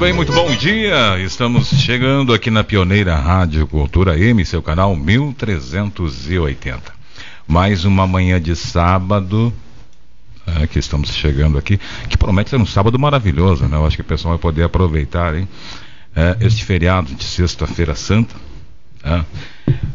Bem, 0.00 0.14
muito 0.14 0.32
bom 0.32 0.50
dia. 0.56 1.18
Estamos 1.20 1.68
chegando 1.68 2.32
aqui 2.32 2.50
na 2.50 2.64
Pioneira 2.64 3.14
Rádio 3.16 3.66
Cultura 3.66 4.18
M, 4.18 4.42
seu 4.46 4.62
canal 4.62 4.96
1380. 4.96 6.90
Mais 7.46 7.84
uma 7.84 8.06
manhã 8.06 8.40
de 8.40 8.56
sábado 8.56 9.52
é, 10.46 10.66
que 10.66 10.78
estamos 10.78 11.10
chegando 11.10 11.58
aqui, 11.58 11.78
que 12.08 12.16
promete 12.16 12.48
ser 12.48 12.56
um 12.56 12.64
sábado 12.64 12.98
maravilhoso, 12.98 13.66
né? 13.66 13.76
Eu 13.76 13.84
acho 13.84 13.96
que 13.96 14.00
o 14.00 14.06
pessoal 14.06 14.32
vai 14.32 14.40
poder 14.40 14.62
aproveitar, 14.62 15.34
hein? 15.34 15.46
É, 16.16 16.38
este 16.40 16.64
feriado 16.64 17.14
de 17.14 17.22
sexta-feira 17.22 17.94
santa. 17.94 18.34
É, 19.04 19.22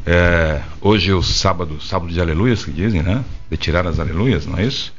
é, 0.05 0.61
hoje 0.81 1.09
é 1.09 1.15
o 1.15 1.23
sábado, 1.23 1.81
sábado 1.81 2.13
de 2.13 2.21
aleluias 2.21 2.63
que 2.63 2.69
dizem, 2.71 3.01
né? 3.01 3.25
De 3.49 3.57
tirar 3.57 3.87
as 3.87 3.99
aleluias, 3.99 4.45
não 4.45 4.59
é 4.59 4.65
isso? 4.65 4.93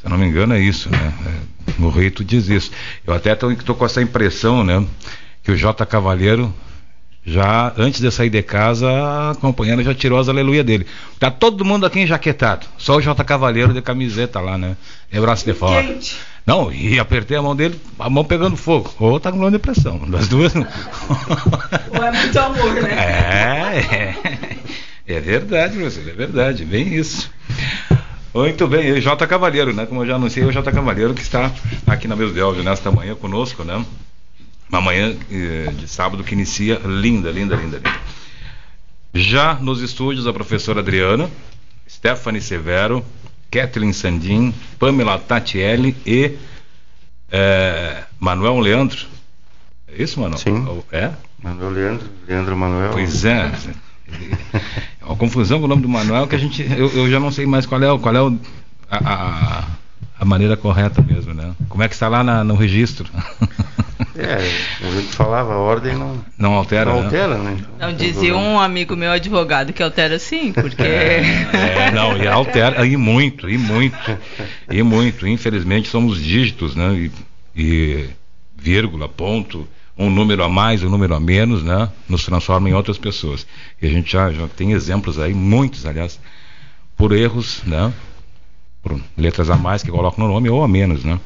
Se 0.00 0.06
eu 0.06 0.10
não 0.10 0.16
me 0.16 0.26
engano, 0.26 0.54
é 0.54 0.58
isso, 0.58 0.88
né? 0.88 1.12
É, 1.26 1.72
no 1.78 1.90
rito 1.90 2.24
diz 2.24 2.48
isso. 2.48 2.70
Eu 3.06 3.12
até 3.12 3.32
estou 3.32 3.74
com 3.74 3.84
essa 3.84 4.00
impressão, 4.00 4.64
né? 4.64 4.82
Que 5.42 5.52
o 5.52 5.56
J. 5.56 5.84
Cavalheiro, 5.84 6.52
já 7.24 7.70
antes 7.76 8.00
de 8.00 8.10
sair 8.10 8.30
de 8.30 8.42
casa, 8.42 8.88
a 8.88 9.34
companheira 9.34 9.84
já 9.84 9.94
tirou 9.94 10.18
as 10.18 10.30
aleluia 10.30 10.64
dele. 10.64 10.86
Tá 11.18 11.30
todo 11.30 11.66
mundo 11.66 11.84
aqui 11.84 12.00
enjaquetado. 12.00 12.66
Só 12.78 12.96
o 12.96 13.00
J. 13.02 13.22
Cavalheiro 13.24 13.74
de 13.74 13.82
camiseta 13.82 14.40
lá, 14.40 14.56
né? 14.56 14.74
E 15.12 15.20
braço 15.20 15.44
de 15.44 15.52
fora. 15.52 15.86
Quente. 15.86 16.16
Não, 16.46 16.72
e 16.72 16.98
apertei 16.98 17.36
a 17.36 17.42
mão 17.42 17.54
dele, 17.54 17.78
a 17.98 18.08
mão 18.08 18.24
pegando 18.24 18.56
fogo. 18.56 18.90
Ou 18.98 19.20
tá 19.20 19.30
com 19.30 19.50
depressão. 19.50 19.98
Das 20.08 20.28
duas. 20.28 20.54
Ou 20.56 20.64
é 22.02 22.10
muito 22.10 22.38
amor, 22.38 22.72
né? 22.72 22.90
É, 22.90 23.94
é. 23.94 24.58
É 25.06 25.20
verdade, 25.20 25.76
você, 25.76 26.00
é 26.00 26.12
verdade, 26.14 26.64
bem 26.64 26.94
isso. 26.94 27.30
Muito 28.32 28.66
bem, 28.68 28.86
e 28.86 29.00
J. 29.00 29.26
Cavalheiro, 29.26 29.72
né? 29.72 29.86
Como 29.86 30.02
eu 30.02 30.06
já 30.06 30.14
anunciei, 30.14 30.44
o 30.44 30.52
J. 30.52 30.70
Cavalheiro 30.70 31.14
que 31.14 31.22
está 31.22 31.52
aqui 31.86 32.06
na 32.06 32.14
mesa 32.14 32.32
de 32.32 32.40
áudio 32.40 32.62
nesta 32.62 32.90
manhã 32.90 33.14
conosco, 33.14 33.64
né? 33.64 33.84
Uma 34.68 34.80
manhã 34.80 35.16
eh, 35.30 35.72
de 35.72 35.88
sábado 35.88 36.22
que 36.22 36.34
inicia 36.34 36.80
linda, 36.84 37.30
linda, 37.30 37.56
linda, 37.56 37.78
linda. 37.78 37.92
Já 39.12 39.54
nos 39.54 39.82
estúdios 39.82 40.28
a 40.28 40.32
professora 40.32 40.78
Adriana, 40.78 41.28
Stephanie 41.88 42.40
Severo, 42.40 43.04
Kathleen 43.50 43.92
Sandin, 43.92 44.54
Pamela 44.78 45.18
Tatielli 45.18 45.96
e 46.06 46.38
eh, 47.32 48.04
Manuel 48.20 48.60
Leandro. 48.60 49.06
É 49.88 50.00
isso, 50.00 50.20
Manuel? 50.20 50.38
Sim. 50.38 50.84
É? 50.92 51.10
Manuel 51.42 51.70
Leandro, 51.70 52.08
Leandro 52.28 52.56
Manuel. 52.56 52.92
Pois 52.92 53.24
é. 53.24 53.50
É 55.00 55.04
uma 55.04 55.16
confusão 55.16 55.58
com 55.58 55.64
o 55.64 55.68
nome 55.68 55.82
do 55.82 55.88
Manuel 55.88 56.26
que 56.28 56.36
a 56.36 56.38
gente. 56.38 56.62
Eu, 56.62 56.88
eu 56.90 57.10
já 57.10 57.18
não 57.18 57.32
sei 57.32 57.46
mais 57.46 57.66
qual 57.66 57.82
é, 57.82 57.98
qual 57.98 58.14
é 58.14 58.22
o, 58.22 58.38
a, 58.88 58.98
a, 58.98 59.64
a, 60.20 60.24
maneira 60.24 60.56
correta 60.56 61.02
mesmo, 61.02 61.32
né? 61.32 61.52
Como 61.68 61.82
é 61.82 61.88
que 61.88 61.94
está 61.94 62.06
lá 62.06 62.22
na, 62.22 62.44
no 62.44 62.54
registro? 62.54 63.08
É, 64.16 64.34
a 64.34 64.90
gente 64.90 65.14
falava, 65.14 65.54
a 65.54 65.58
ordem 65.58 65.94
não. 65.94 66.24
Não 66.36 66.52
altera. 66.54 66.90
Não 66.90 67.00
né? 67.00 67.04
altera, 67.04 67.38
né? 67.38 67.56
Não, 67.78 67.92
dizia 67.92 68.36
um 68.36 68.58
amigo 68.58 68.94
meu 68.94 69.10
advogado 69.10 69.72
que 69.72 69.82
altera 69.82 70.18
sim, 70.18 70.52
porque. 70.52 70.82
É, 70.82 71.90
não, 71.90 72.16
e 72.16 72.26
altera, 72.26 72.86
e 72.86 72.96
muito, 72.96 73.48
e 73.48 73.56
muito. 73.56 74.18
E 74.70 74.82
muito. 74.82 75.26
Infelizmente 75.26 75.88
somos 75.88 76.22
dígitos, 76.22 76.74
né? 76.74 76.92
E, 76.94 77.12
e 77.56 78.08
vírgula, 78.56 79.08
ponto 79.08 79.66
um 80.00 80.08
número 80.08 80.42
a 80.42 80.48
mais, 80.48 80.82
um 80.82 80.88
número 80.88 81.14
a 81.14 81.20
menos, 81.20 81.62
né, 81.62 81.90
nos 82.08 82.24
transforma 82.24 82.70
em 82.70 82.72
outras 82.72 82.96
pessoas. 82.96 83.46
E 83.80 83.86
a 83.86 83.90
gente 83.90 84.10
já, 84.10 84.32
já 84.32 84.48
tem 84.48 84.72
exemplos 84.72 85.18
aí, 85.18 85.34
muitos, 85.34 85.84
aliás, 85.84 86.18
por 86.96 87.12
erros, 87.12 87.62
né, 87.64 87.92
por 88.82 88.98
letras 89.16 89.50
a 89.50 89.56
mais 89.56 89.82
que 89.82 89.90
colocam 89.90 90.26
no 90.26 90.32
nome 90.32 90.48
ou 90.48 90.64
a 90.64 90.68
menos, 90.68 91.04
né. 91.04 91.20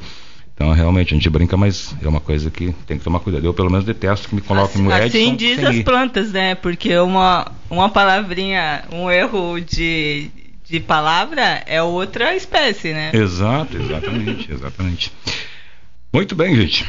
Então, 0.55 0.73
realmente, 0.73 1.15
a 1.15 1.17
gente 1.17 1.29
brinca, 1.31 1.57
mas 1.57 1.95
é 2.01 2.09
uma 2.09 2.21
coisa 2.21 2.49
que 2.51 2.73
tem 2.87 2.97
que 2.97 3.03
tomar 3.03 3.19
cuidado. 3.19 3.45
Eu, 3.45 3.53
pelo 3.53 3.71
menos, 3.71 3.85
detesto 3.85 4.29
que 4.29 4.37
me 4.37 4.41
coloquem 4.41 4.75
assim, 4.75 4.83
no 4.85 4.93
Edson. 4.93 5.07
Assim 5.07 5.35
diz 5.35 5.65
as 5.65 5.81
plantas, 5.81 6.31
né? 6.31 6.55
Porque 6.55 6.97
uma, 6.97 7.51
uma 7.69 7.89
palavrinha, 7.89 8.85
um 8.93 9.11
erro 9.11 9.59
de, 9.61 10.31
de 10.65 10.79
palavra 10.79 11.61
é 11.67 11.83
outra 11.83 12.37
espécie, 12.37 12.93
né? 12.93 13.11
Exato, 13.13 13.77
exatamente, 13.77 14.53
exatamente. 14.53 15.13
Muito 16.13 16.37
bem, 16.37 16.55
gente. 16.55 16.87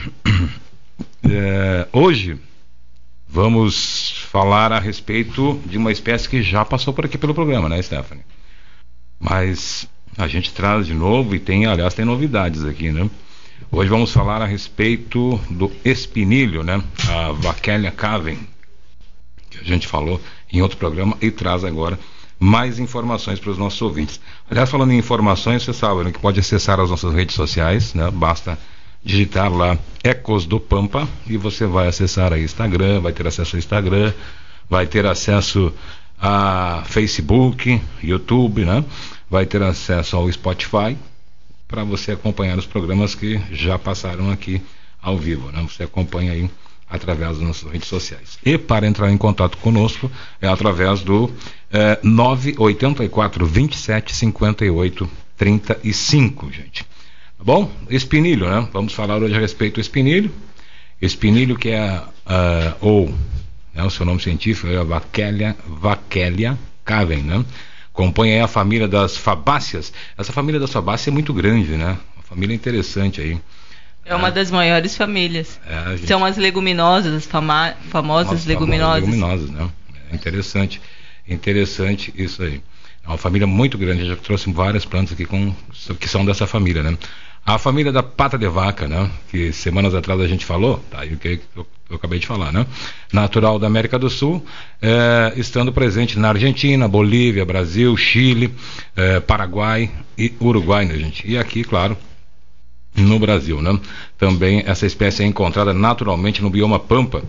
É, 1.27 1.87
hoje 1.91 2.39
vamos 3.27 4.25
falar 4.29 4.71
a 4.71 4.79
respeito 4.79 5.59
de 5.65 5.77
uma 5.77 5.91
espécie 5.91 6.29
que 6.29 6.43
já 6.43 6.63
passou 6.63 6.93
por 6.93 7.05
aqui 7.05 7.17
pelo 7.17 7.33
programa, 7.33 7.67
né, 7.67 7.81
Stephanie? 7.81 8.23
Mas 9.19 9.89
a 10.17 10.27
gente 10.27 10.53
traz 10.53 10.85
de 10.85 10.93
novo 10.93 11.35
e 11.35 11.39
tem, 11.39 11.65
aliás, 11.65 11.93
tem 11.93 12.05
novidades 12.05 12.63
aqui, 12.63 12.91
né? 12.91 13.09
Hoje 13.71 13.89
vamos 13.89 14.11
falar 14.11 14.41
a 14.41 14.45
respeito 14.45 15.39
do 15.49 15.71
espinilho, 15.83 16.63
né? 16.63 16.83
A 17.09 17.31
Vachélia 17.31 17.91
caven, 17.91 18.39
que 19.49 19.57
a 19.57 19.63
gente 19.63 19.87
falou 19.87 20.21
em 20.51 20.61
outro 20.61 20.77
programa 20.77 21.17
e 21.21 21.31
traz 21.31 21.63
agora 21.63 21.99
mais 22.39 22.77
informações 22.77 23.39
para 23.39 23.49
os 23.49 23.57
nossos 23.57 23.81
ouvintes. 23.81 24.19
Aliás, 24.49 24.69
falando 24.69 24.91
em 24.91 24.97
informações, 24.97 25.63
você 25.63 25.73
sabe 25.73 26.03
né, 26.03 26.11
que 26.11 26.19
pode 26.19 26.39
acessar 26.39 26.79
as 26.79 26.89
nossas 26.89 27.13
redes 27.13 27.35
sociais, 27.35 27.93
né? 27.93 28.11
Basta 28.11 28.59
digitar 29.05 29.53
lá 29.53 29.77
Ecos 30.03 30.45
do 30.45 30.59
Pampa 30.59 31.07
e 31.27 31.37
você 31.37 31.67
vai 31.67 31.87
acessar 31.87 32.33
aí 32.33 32.43
Instagram, 32.43 32.99
vai 32.99 33.13
ter 33.13 33.27
acesso 33.27 33.55
ao 33.55 33.59
Instagram, 33.59 34.11
vai 34.67 34.87
ter 34.87 35.05
acesso 35.05 35.71
a 36.19 36.83
Facebook, 36.87 37.79
YouTube, 38.01 38.65
né? 38.65 38.83
Vai 39.29 39.45
ter 39.45 39.61
acesso 39.61 40.15
ao 40.17 40.31
Spotify 40.31 40.97
para 41.67 41.83
você 41.83 42.13
acompanhar 42.13 42.57
os 42.57 42.65
programas 42.65 43.13
que 43.13 43.39
já 43.51 43.77
passaram 43.77 44.31
aqui 44.31 44.61
ao 45.01 45.17
vivo, 45.17 45.51
né? 45.51 45.61
Você 45.69 45.83
acompanha 45.83 46.31
aí 46.31 46.49
através 46.89 47.37
das 47.37 47.47
nossas 47.47 47.71
redes 47.71 47.87
sociais. 47.87 48.39
E 48.43 48.57
para 48.57 48.87
entrar 48.87 49.11
em 49.11 49.17
contato 49.17 49.57
conosco 49.57 50.09
é 50.41 50.47
através 50.47 51.01
do 51.01 51.31
é, 51.71 51.99
984 52.01 53.45
27 53.45 54.15
58 54.15 55.09
35, 55.37 56.51
gente. 56.51 56.85
Bom, 57.39 57.71
espinilho, 57.89 58.49
né? 58.49 58.67
Vamos 58.71 58.93
falar 58.93 59.17
hoje 59.17 59.35
a 59.35 59.39
respeito 59.39 59.75
do 59.75 59.81
espinilho. 59.81 60.31
Espinilho 61.01 61.57
que 61.57 61.69
é, 61.69 62.01
uh, 62.01 62.75
ou 62.81 63.13
né? 63.73 63.83
o 63.83 63.89
seu 63.89 64.05
nome 64.05 64.21
científico 64.21 64.67
é 64.67 64.83
Vachellia, 64.83 65.55
Vachellia 65.67 66.57
caven, 66.83 67.23
né? 67.23 67.45
Compõe 67.91 68.33
aí 68.33 68.39
a 68.39 68.47
família 68.47 68.87
das 68.87 69.17
fabáceas. 69.17 69.91
Essa 70.17 70.31
família 70.31 70.59
das 70.59 70.71
fabáceas 70.71 71.09
é 71.09 71.11
muito 71.11 71.33
grande, 71.33 71.71
né? 71.71 71.97
Uma 72.15 72.23
família 72.23 72.53
interessante 72.53 73.21
aí. 73.21 73.39
É 74.05 74.15
uma 74.15 74.29
das 74.29 74.51
maiores 74.51 74.95
famílias. 74.95 75.59
É, 75.67 75.97
gente... 75.97 76.07
São 76.07 76.23
as 76.23 76.37
leguminosas, 76.37 77.13
as 77.13 77.25
fama 77.25 77.73
famosas 77.89 78.45
leguminosas. 78.45 79.01
leguminosas, 79.03 79.49
né? 79.49 79.69
É 80.11 80.15
interessante. 80.15 80.79
Interessante 81.27 82.13
isso 82.15 82.43
aí. 82.43 82.61
É 83.03 83.07
uma 83.07 83.17
família 83.17 83.47
muito 83.47 83.77
grande. 83.77 84.01
Eu 84.01 84.09
já 84.09 84.15
trouxe 84.15 84.51
várias 84.51 84.85
plantas 84.85 85.13
aqui 85.13 85.25
com, 85.25 85.53
que 85.99 86.07
são 86.07 86.23
dessa 86.23 86.45
família, 86.45 86.83
né? 86.83 86.97
A 87.45 87.59
família 87.59 87.91
da 87.91 88.01
pata 88.01 88.39
de 88.39 88.47
vaca, 88.47 88.87
né? 88.87 89.09
Que 89.29 89.53
semanas 89.53 89.93
atrás 89.93 90.19
a 90.19 90.27
gente 90.27 90.43
falou, 90.43 90.83
tá 90.89 91.01
aí 91.01 91.13
o 91.13 91.17
que 91.17 91.39
eu, 91.55 91.67
eu, 91.89 91.95
acabei 91.95 92.17
de 92.17 92.25
falar, 92.25 92.51
né? 92.51 92.65
Natural 93.13 93.59
da 93.59 93.67
América 93.67 93.99
do 93.99 94.09
Sul, 94.09 94.43
é, 94.81 95.31
estando 95.35 95.71
presente 95.71 96.17
na 96.17 96.29
Argentina, 96.29 96.87
Bolívia, 96.87 97.45
Brasil, 97.45 97.95
Chile, 97.95 98.51
é, 98.95 99.19
Paraguai 99.19 99.91
e 100.17 100.33
Uruguai, 100.41 100.85
né, 100.85 100.95
gente? 100.97 101.29
E 101.29 101.37
aqui, 101.37 101.63
claro, 101.63 101.95
no 102.95 103.19
Brasil, 103.19 103.61
né? 103.61 103.79
Também 104.17 104.63
essa 104.65 104.87
espécie 104.87 105.21
é 105.21 105.27
encontrada 105.27 105.71
naturalmente 105.71 106.41
no 106.41 106.49
bioma 106.49 106.79
Pampa, 106.79 107.21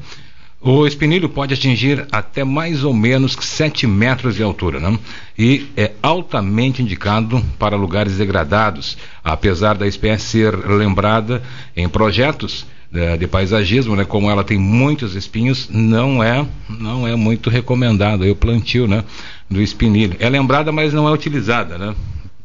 o 0.68 0.84
espinilho 0.84 1.28
pode 1.28 1.54
atingir 1.54 2.08
até 2.10 2.42
mais 2.42 2.82
ou 2.82 2.92
menos 2.92 3.36
7 3.40 3.86
metros 3.86 4.34
de 4.34 4.42
altura, 4.42 4.80
né? 4.80 4.98
e 5.38 5.68
é 5.76 5.92
altamente 6.02 6.82
indicado 6.82 7.40
para 7.56 7.76
lugares 7.76 8.16
degradados, 8.16 8.98
apesar 9.22 9.74
da 9.74 9.86
espécie 9.86 10.26
ser 10.26 10.56
lembrada 10.56 11.40
em 11.76 11.88
projetos 11.88 12.66
de, 12.90 13.16
de 13.16 13.28
paisagismo, 13.28 13.94
né? 13.94 14.04
como 14.04 14.28
ela 14.28 14.42
tem 14.42 14.58
muitos 14.58 15.14
espinhos, 15.14 15.68
não 15.70 16.20
é, 16.20 16.44
não 16.68 17.06
é 17.06 17.14
muito 17.14 17.48
recomendado 17.48 18.28
o 18.28 18.34
plantio 18.34 18.88
né? 18.88 19.04
do 19.48 19.62
espinilho. 19.62 20.16
É 20.18 20.28
lembrada, 20.28 20.72
mas 20.72 20.92
não 20.92 21.06
é 21.08 21.12
utilizada. 21.12 21.78
Né? 21.78 21.94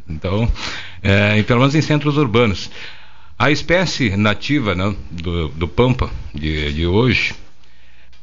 Então, 0.07 0.47
é, 1.01 1.41
pelo 1.41 1.61
menos 1.61 1.73
em 1.73 1.81
centros 1.81 2.17
urbanos. 2.17 2.69
A 3.39 3.49
espécie 3.49 4.15
nativa 4.15 4.75
né, 4.75 4.95
do, 5.09 5.47
do 5.47 5.67
Pampa 5.67 6.11
de, 6.35 6.71
de 6.73 6.85
hoje 6.85 7.33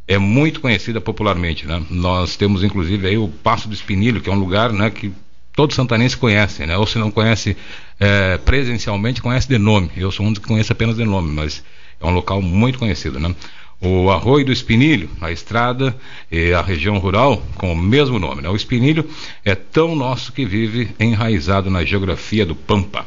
é 0.09 0.17
muito 0.17 0.61
conhecida 0.61 1.03
popularmente, 1.03 1.67
né? 1.67 1.85
Nós 1.91 2.35
temos 2.35 2.65
inclusive 2.65 3.07
aí 3.07 3.19
o 3.19 3.29
Passo 3.29 3.69
do 3.69 3.75
Espinilho, 3.75 4.23
que 4.23 4.31
é 4.31 4.33
um 4.33 4.39
lugar, 4.39 4.73
né, 4.73 4.89
que 4.89 5.13
todo 5.53 5.75
santanense 5.75 6.17
conhece, 6.17 6.65
né? 6.65 6.79
Ou 6.79 6.87
se 6.87 6.99
não 6.99 7.11
conhece 7.11 7.55
é, 8.01 8.39
presencialmente, 8.39 9.21
conhece 9.21 9.47
de 9.47 9.59
nome. 9.59 9.91
Eu 9.95 10.11
sou 10.11 10.25
um 10.25 10.33
que 10.33 10.41
conhece 10.41 10.73
apenas 10.73 10.97
de 10.97 11.05
nome, 11.05 11.31
mas 11.31 11.63
é 12.01 12.07
um 12.07 12.11
local 12.11 12.41
muito 12.41 12.79
conhecido, 12.79 13.21
né? 13.21 13.35
O 13.81 14.11
Arroio 14.11 14.47
do 14.47 14.53
Espinilho, 14.53 15.11
a 15.21 15.31
estrada 15.31 15.95
e 16.33 16.53
a 16.53 16.63
região 16.63 16.99
rural 16.99 17.41
com 17.57 17.73
o 17.73 17.77
mesmo 17.77 18.19
nome. 18.19 18.43
Né? 18.43 18.49
O 18.49 18.57
Espinilho 18.57 19.09
é 19.45 19.55
tão 19.55 19.95
nosso 19.95 20.33
que 20.33 20.45
vive 20.45 20.91
enraizado 20.99 21.71
na 21.71 21.85
geografia 21.85 22.45
do 22.45 22.57
Pampa. 22.57 23.07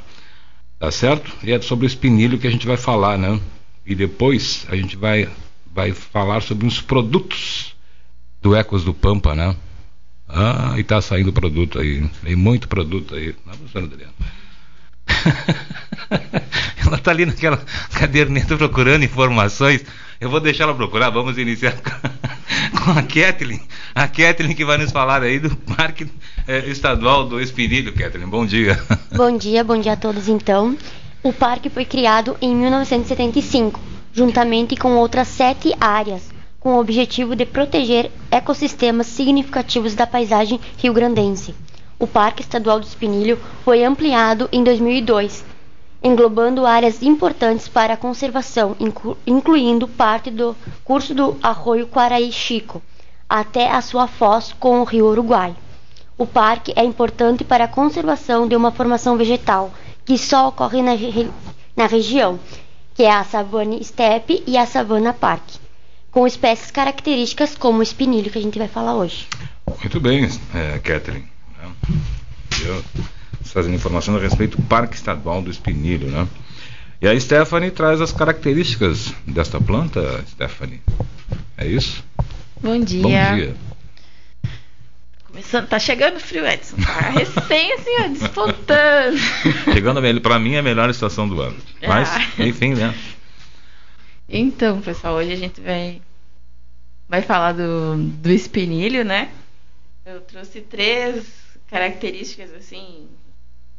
Tá 0.79 0.89
certo? 0.89 1.29
E 1.43 1.51
é 1.51 1.59
sobre 1.59 1.85
o 1.85 1.87
Espinilho 1.87 2.37
que 2.37 2.47
a 2.47 2.51
gente 2.51 2.65
vai 2.65 2.77
falar, 2.77 3.17
né? 3.17 3.37
E 3.85 3.93
depois 3.93 4.65
a 4.69 4.75
gente 4.75 4.95
vai 4.95 5.27
vai 5.73 5.93
falar 5.93 6.41
sobre 6.41 6.65
uns 6.65 6.81
produtos 6.81 7.75
do 8.41 8.55
Ecos 8.55 8.83
do 8.83 8.93
Pampa, 8.93 9.35
né? 9.35 9.55
Ah, 10.27 10.75
e 10.77 10.83
tá 10.83 11.01
saindo 11.01 11.33
produto 11.33 11.79
aí. 11.79 12.07
Tem 12.23 12.35
muito 12.35 12.67
produto 12.67 13.15
aí. 13.15 13.35
Não, 13.45 13.53
professora 13.53 13.85
Adriana. 13.85 14.13
ela 16.85 16.97
tá 16.97 17.11
ali 17.11 17.25
naquela 17.25 17.57
caderneta 17.93 18.55
procurando 18.57 19.03
informações. 19.03 19.83
Eu 20.19 20.29
vou 20.29 20.39
deixar 20.39 20.63
ela 20.65 20.75
procurar. 20.75 21.09
Vamos 21.09 21.37
iniciar 21.37 21.75
com 22.83 22.91
a 22.91 23.03
Kathleen. 23.03 23.61
A 23.93 24.07
Kathleen 24.07 24.55
que 24.55 24.63
vai 24.63 24.77
nos 24.77 24.91
falar 24.91 25.21
aí 25.21 25.39
do 25.39 25.55
Parque 25.55 26.07
eh, 26.47 26.69
Estadual 26.69 27.27
do 27.27 27.41
Espinilho. 27.41 27.93
Kathleen, 27.93 28.27
bom 28.27 28.45
dia. 28.45 28.81
Bom 29.13 29.37
dia, 29.37 29.63
bom 29.63 29.79
dia 29.79 29.93
a 29.93 29.97
todos 29.97 30.29
então. 30.29 30.77
O 31.23 31.33
parque 31.33 31.69
foi 31.69 31.85
criado 31.85 32.37
em 32.41 32.55
1975 32.55 33.91
juntamente 34.13 34.75
com 34.75 34.95
outras 34.97 35.27
sete 35.27 35.73
áreas, 35.79 36.29
com 36.59 36.75
o 36.75 36.79
objetivo 36.79 37.35
de 37.35 37.45
proteger 37.45 38.11
ecossistemas 38.29 39.07
significativos 39.07 39.95
da 39.95 40.05
paisagem 40.05 40.59
rio-grandense. 40.77 41.55
O 41.97 42.05
Parque 42.05 42.41
Estadual 42.41 42.79
do 42.79 42.85
Espinilho 42.85 43.39
foi 43.63 43.83
ampliado 43.83 44.49
em 44.51 44.63
2002, 44.63 45.43
englobando 46.03 46.65
áreas 46.65 47.01
importantes 47.01 47.67
para 47.67 47.93
a 47.93 47.97
conservação, 47.97 48.75
inclu 48.79 49.17
incluindo 49.25 49.87
parte 49.87 50.29
do 50.31 50.55
curso 50.83 51.13
do 51.13 51.37
Arroio 51.41 51.87
Quaraí 51.87 52.31
Chico, 52.31 52.81
até 53.29 53.71
a 53.71 53.81
sua 53.81 54.07
foz 54.07 54.53
com 54.59 54.81
o 54.81 54.83
rio 54.83 55.07
Uruguai. 55.07 55.55
O 56.17 56.27
parque 56.27 56.73
é 56.75 56.83
importante 56.83 57.43
para 57.43 57.63
a 57.63 57.67
conservação 57.67 58.47
de 58.47 58.55
uma 58.55 58.71
formação 58.71 59.17
vegetal 59.17 59.71
que 60.05 60.17
só 60.17 60.47
ocorre 60.49 60.81
na, 60.81 60.91
na 61.75 61.85
região 61.87 62.39
que 63.01 63.05
é 63.05 63.11
a 63.11 63.23
savana 63.23 63.81
steppe 63.81 64.43
e 64.45 64.55
a 64.55 64.67
savana 64.67 65.11
park, 65.11 65.55
com 66.11 66.27
espécies 66.27 66.69
características 66.69 67.57
como 67.57 67.79
o 67.79 67.81
espinilho 67.81 68.29
que 68.29 68.37
a 68.37 68.41
gente 68.41 68.59
vai 68.59 68.67
falar 68.67 68.93
hoje. 68.93 69.25
Muito 69.79 69.99
bem, 69.99 70.29
é, 70.53 70.77
Catherine. 70.77 71.25
Né? 71.57 71.71
Eu, 72.63 72.83
trazendo 73.51 73.73
informações 73.73 74.15
a 74.17 74.21
respeito 74.21 74.57
do 74.57 74.63
Parque 74.67 74.95
Estadual 74.95 75.41
do 75.41 75.49
Espinilho, 75.49 76.11
né? 76.11 76.27
E 77.01 77.07
a 77.07 77.19
Stephanie 77.19 77.71
traz 77.71 78.01
as 78.01 78.11
características 78.11 79.11
desta 79.25 79.59
planta, 79.59 80.23
Stephanie. 80.27 80.79
É 81.57 81.65
isso? 81.65 82.03
Bom 82.61 82.79
dia. 82.79 83.01
Bom 83.01 83.09
dia. 83.09 83.55
Começando, 85.31 85.69
tá 85.69 85.79
chegando 85.79 86.19
frio, 86.19 86.45
Edson. 86.45 86.75
Tá 86.75 87.09
recém 87.09 87.71
assim, 87.73 88.01
ó, 88.01 88.07
despontando. 88.09 89.17
Chegando 89.73 90.21
para 90.21 90.37
mim 90.37 90.55
é 90.55 90.59
a 90.59 90.63
melhor 90.63 90.89
estação 90.89 91.27
do 91.27 91.39
ano. 91.39 91.57
Mas, 91.87 92.09
ah. 92.09 92.43
enfim, 92.43 92.73
né? 92.73 92.93
Então, 94.27 94.81
pessoal, 94.81 95.15
hoje 95.15 95.31
a 95.31 95.37
gente 95.37 95.61
vai 95.61 96.01
vai 97.07 97.21
falar 97.21 97.53
do, 97.53 97.95
do 97.97 98.29
espinilho, 98.29 99.05
né? 99.05 99.29
Eu 100.05 100.19
trouxe 100.19 100.59
três 100.61 101.25
características 101.69 102.53
assim 102.53 103.07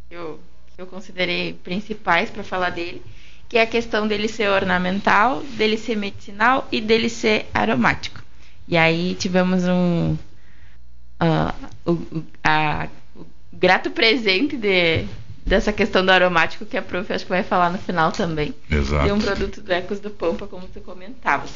que 0.08 0.14
eu, 0.14 0.40
que 0.74 0.80
eu 0.80 0.86
considerei 0.86 1.52
principais 1.52 2.30
para 2.30 2.42
falar 2.42 2.70
dele, 2.70 3.02
que 3.46 3.58
é 3.58 3.62
a 3.62 3.66
questão 3.66 4.08
dele 4.08 4.28
ser 4.28 4.48
ornamental, 4.48 5.42
dele 5.42 5.76
ser 5.76 5.96
medicinal 5.96 6.66
e 6.72 6.80
dele 6.80 7.10
ser 7.10 7.46
aromático. 7.52 8.22
E 8.66 8.76
aí 8.76 9.14
tivemos 9.14 9.64
um 9.64 10.16
uh, 11.22 11.92
o, 11.92 12.24
a, 12.42 12.88
o 13.14 13.24
grato 13.52 13.90
presente 13.90 14.56
de, 14.56 15.06
dessa 15.46 15.72
questão 15.72 16.04
do 16.04 16.10
aromático 16.10 16.66
que 16.66 16.76
a 16.76 16.82
prof 16.82 17.12
acho 17.12 17.24
que 17.24 17.30
vai 17.30 17.42
falar 17.42 17.70
no 17.70 17.78
final 17.78 18.10
também. 18.10 18.54
Exato. 18.70 19.06
De 19.06 19.12
um 19.12 19.20
produto 19.20 19.60
do 19.60 19.72
Ecos 19.72 20.00
do 20.00 20.10
Pampa, 20.10 20.46
como 20.46 20.66
tu 20.66 20.80
comentavas. 20.80 21.50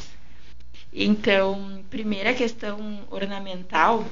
Então, 0.92 1.80
primeira 1.90 2.32
questão 2.32 3.00
ornamental 3.10 4.04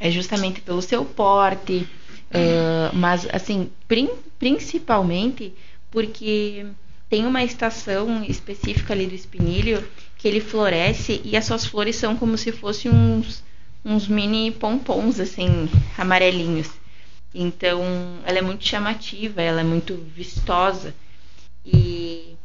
é 0.00 0.10
justamente 0.10 0.60
pelo 0.60 0.82
seu 0.82 1.04
porte, 1.04 1.88
uh, 2.30 2.94
mas 2.94 3.26
assim, 3.32 3.70
prin 3.88 4.10
principalmente 4.38 5.54
porque 5.90 6.66
tem 7.08 7.24
uma 7.24 7.44
estação 7.44 8.24
específica 8.24 8.92
ali 8.92 9.06
do 9.06 9.14
espinilho 9.14 9.82
que 10.18 10.26
ele 10.26 10.40
floresce 10.40 11.22
e 11.24 11.36
as 11.36 11.44
suas 11.44 11.64
flores 11.64 11.96
são 11.96 12.16
como 12.16 12.36
se 12.36 12.50
fossem 12.50 12.90
uns 12.90 13.42
uns 13.84 14.08
mini 14.08 14.50
pompons 14.50 15.20
assim 15.20 15.68
amarelinhos. 15.98 16.70
Então, 17.34 17.82
ela 18.24 18.38
é 18.38 18.42
muito 18.42 18.64
chamativa, 18.64 19.42
ela 19.42 19.60
é 19.60 19.64
muito 19.64 19.96
vistosa. 20.14 20.94
E, 21.66 22.36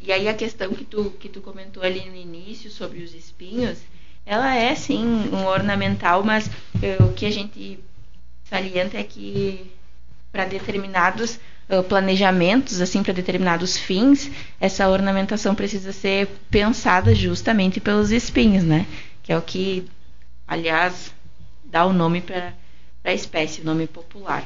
e 0.00 0.10
aí 0.10 0.26
a 0.26 0.34
questão 0.34 0.72
que 0.72 0.84
tu, 0.84 1.10
que 1.20 1.28
tu 1.28 1.40
comentou 1.42 1.82
ali 1.82 2.08
no 2.08 2.16
início 2.16 2.70
sobre 2.70 3.02
os 3.02 3.14
espinhos, 3.14 3.78
ela 4.24 4.54
é 4.54 4.74
sim 4.74 5.04
um 5.32 5.44
ornamental, 5.46 6.24
mas 6.24 6.46
uh, 6.46 7.04
o 7.04 7.12
que 7.12 7.26
a 7.26 7.30
gente 7.30 7.78
salienta 8.44 8.96
é 8.96 9.04
que 9.04 9.70
para 10.30 10.46
determinados 10.46 11.38
uh, 11.68 11.82
planejamentos, 11.82 12.80
assim, 12.80 13.02
para 13.02 13.12
determinados 13.12 13.76
fins, 13.76 14.30
essa 14.58 14.88
ornamentação 14.88 15.54
precisa 15.54 15.92
ser 15.92 16.28
pensada 16.50 17.14
justamente 17.14 17.80
pelos 17.80 18.10
espinhos, 18.10 18.64
né? 18.64 18.86
Que 19.22 19.32
é 19.32 19.36
o 19.36 19.42
que 19.42 19.86
aliás, 20.52 21.14
dá 21.64 21.86
o 21.86 21.92
nome 21.92 22.20
para 22.20 22.52
a 23.02 23.12
espécie, 23.12 23.62
o 23.62 23.64
nome 23.64 23.86
popular. 23.86 24.44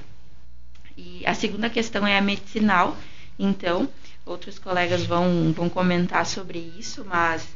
E 0.97 1.27
a 1.27 1.35
segunda 1.35 1.69
questão 1.69 2.07
é 2.07 2.17
a 2.17 2.21
medicinal, 2.21 2.97
então, 3.39 3.89
outros 4.25 4.59
colegas 4.59 5.05
vão, 5.05 5.53
vão 5.53 5.69
comentar 5.69 6.25
sobre 6.25 6.59
isso, 6.79 7.05
mas 7.05 7.47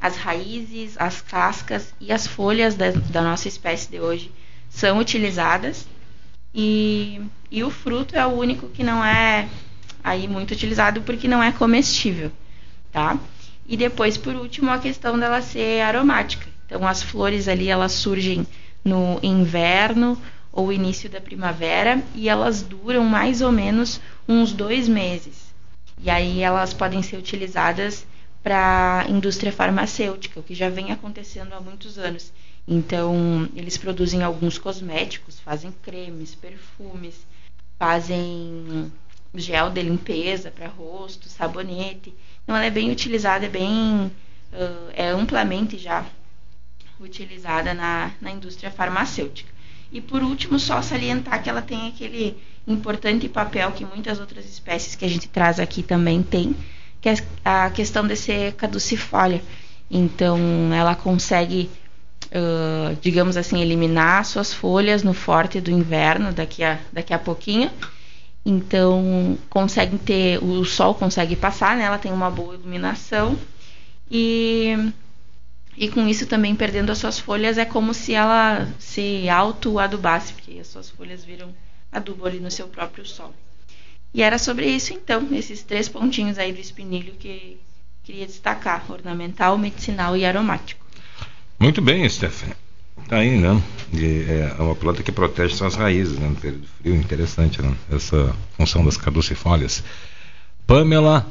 as 0.00 0.16
raízes, 0.16 0.96
as 0.98 1.20
cascas 1.20 1.94
e 2.00 2.12
as 2.12 2.26
folhas 2.26 2.74
da, 2.74 2.90
da 2.90 3.22
nossa 3.22 3.46
espécie 3.46 3.88
de 3.88 4.00
hoje 4.00 4.32
são 4.68 4.98
utilizadas 4.98 5.86
e, 6.52 7.20
e 7.50 7.62
o 7.62 7.70
fruto 7.70 8.16
é 8.16 8.26
o 8.26 8.30
único 8.30 8.68
que 8.68 8.82
não 8.82 9.02
é 9.04 9.48
aí 10.02 10.26
muito 10.26 10.50
utilizado 10.50 11.02
porque 11.02 11.28
não 11.28 11.40
é 11.40 11.52
comestível, 11.52 12.32
tá? 12.90 13.16
E 13.64 13.76
depois, 13.76 14.16
por 14.18 14.34
último, 14.34 14.70
a 14.70 14.78
questão 14.80 15.16
dela 15.16 15.40
ser 15.40 15.82
aromática. 15.82 16.51
Então 16.72 16.88
as 16.88 17.02
flores 17.02 17.48
ali 17.48 17.68
elas 17.68 17.92
surgem 17.92 18.46
no 18.82 19.20
inverno 19.22 20.18
ou 20.50 20.72
início 20.72 21.08
da 21.10 21.20
primavera 21.20 22.02
e 22.14 22.30
elas 22.30 22.62
duram 22.62 23.04
mais 23.04 23.42
ou 23.42 23.52
menos 23.52 24.00
uns 24.26 24.54
dois 24.54 24.88
meses. 24.88 25.52
E 26.00 26.08
aí 26.08 26.40
elas 26.40 26.72
podem 26.72 27.02
ser 27.02 27.18
utilizadas 27.18 28.06
para 28.42 29.04
a 29.06 29.10
indústria 29.10 29.52
farmacêutica, 29.52 30.40
o 30.40 30.42
que 30.42 30.54
já 30.54 30.70
vem 30.70 30.90
acontecendo 30.92 31.52
há 31.52 31.60
muitos 31.60 31.98
anos. 31.98 32.32
Então, 32.66 33.48
eles 33.54 33.76
produzem 33.76 34.22
alguns 34.22 34.56
cosméticos, 34.56 35.38
fazem 35.40 35.72
cremes, 35.82 36.34
perfumes, 36.34 37.26
fazem 37.78 38.90
gel 39.34 39.68
de 39.68 39.82
limpeza 39.82 40.50
para 40.50 40.68
rosto, 40.68 41.28
sabonete. 41.28 42.14
Então, 42.42 42.56
ela 42.56 42.64
é 42.64 42.70
bem 42.70 42.90
utilizada, 42.90 43.44
é 43.44 43.48
bem 43.48 44.10
uh, 44.52 44.90
é 44.94 45.08
amplamente 45.08 45.76
já 45.76 46.06
utilizada 47.00 47.74
na, 47.74 48.10
na 48.20 48.30
indústria 48.30 48.70
farmacêutica. 48.70 49.50
E 49.92 50.00
por 50.00 50.22
último, 50.22 50.58
só 50.58 50.80
salientar 50.80 51.42
que 51.42 51.50
ela 51.50 51.60
tem 51.60 51.88
aquele 51.88 52.36
importante 52.66 53.28
papel 53.28 53.72
que 53.72 53.84
muitas 53.84 54.20
outras 54.20 54.44
espécies 54.46 54.94
que 54.94 55.04
a 55.04 55.08
gente 55.08 55.28
traz 55.28 55.60
aqui 55.60 55.82
também 55.82 56.22
tem, 56.22 56.56
que 57.00 57.08
é 57.08 57.14
a 57.44 57.68
questão 57.70 58.06
de 58.06 58.16
ser 58.16 58.52
caducifólia. 58.54 59.42
Então, 59.90 60.38
ela 60.72 60.94
consegue, 60.94 61.68
uh, 62.28 62.96
digamos 63.02 63.36
assim, 63.36 63.60
eliminar 63.60 64.24
suas 64.24 64.54
folhas 64.54 65.02
no 65.02 65.12
forte 65.12 65.60
do 65.60 65.70
inverno 65.70 66.32
daqui 66.32 66.64
a, 66.64 66.78
daqui 66.92 67.12
a 67.12 67.18
pouquinho. 67.18 67.70
Então, 68.44 69.38
consegue 69.50 69.98
ter, 69.98 70.42
o 70.42 70.64
sol 70.64 70.94
consegue 70.94 71.36
passar, 71.36 71.76
né? 71.76 71.84
ela 71.84 71.98
tem 71.98 72.12
uma 72.12 72.30
boa 72.30 72.54
iluminação 72.54 73.38
e, 74.10 74.76
e 75.76 75.88
com 75.88 76.06
isso 76.06 76.26
também 76.26 76.54
perdendo 76.54 76.92
as 76.92 76.98
suas 76.98 77.18
folhas 77.18 77.58
é 77.58 77.64
como 77.64 77.94
se 77.94 78.12
ela 78.12 78.68
se 78.78 79.28
auto-adubasse, 79.28 80.32
porque 80.34 80.58
as 80.58 80.66
suas 80.66 80.90
folhas 80.90 81.24
viram 81.24 81.54
adubo 81.90 82.26
ali 82.26 82.40
no 82.40 82.50
seu 82.50 82.68
próprio 82.68 83.06
solo. 83.06 83.34
E 84.14 84.22
era 84.22 84.38
sobre 84.38 84.66
isso 84.66 84.92
então, 84.92 85.28
esses 85.32 85.62
três 85.62 85.88
pontinhos 85.88 86.38
aí 86.38 86.52
do 86.52 86.60
espinilho 86.60 87.14
que 87.14 87.58
queria 88.04 88.26
destacar, 88.26 88.84
ornamental, 88.90 89.56
medicinal 89.56 90.16
e 90.16 90.24
aromático. 90.24 90.84
Muito 91.58 91.80
bem, 91.80 92.06
Stephanie. 92.08 92.54
Tá 93.08 93.18
aí, 93.18 93.38
né? 93.38 93.60
E 93.92 94.26
é 94.28 94.62
uma 94.62 94.74
planta 94.74 95.02
que 95.02 95.10
protege 95.10 95.54
suas 95.54 95.74
raízes, 95.74 96.18
né? 96.18 96.28
No 96.28 96.36
período 96.36 96.66
frio, 96.78 96.94
interessante, 96.94 97.62
né? 97.62 97.74
Essa 97.90 98.34
função 98.56 98.84
das 98.84 98.96
caducifólias. 98.96 99.82
Pamela 100.66 101.26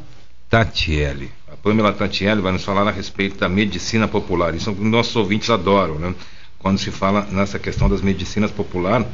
Tatielli. 0.51 1.31
A 1.49 1.55
Pamela 1.55 1.93
Tatielli 1.93 2.41
vai 2.41 2.51
nos 2.51 2.65
falar 2.65 2.85
a 2.85 2.91
respeito 2.91 3.39
da 3.39 3.47
medicina 3.47 4.05
popular. 4.05 4.53
Isso 4.53 4.69
nossos 4.73 5.15
ouvintes 5.15 5.49
adoram, 5.49 5.97
né? 5.97 6.13
Quando 6.59 6.77
se 6.77 6.91
fala 6.91 7.25
nessa 7.31 7.57
questão 7.57 7.89
das 7.89 8.01
medicinas 8.01 8.51
populares. 8.51 9.07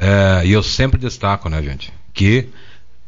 É, 0.00 0.46
e 0.46 0.52
eu 0.52 0.62
sempre 0.62 0.98
destaco, 0.98 1.50
né, 1.50 1.62
gente, 1.62 1.92
que 2.14 2.48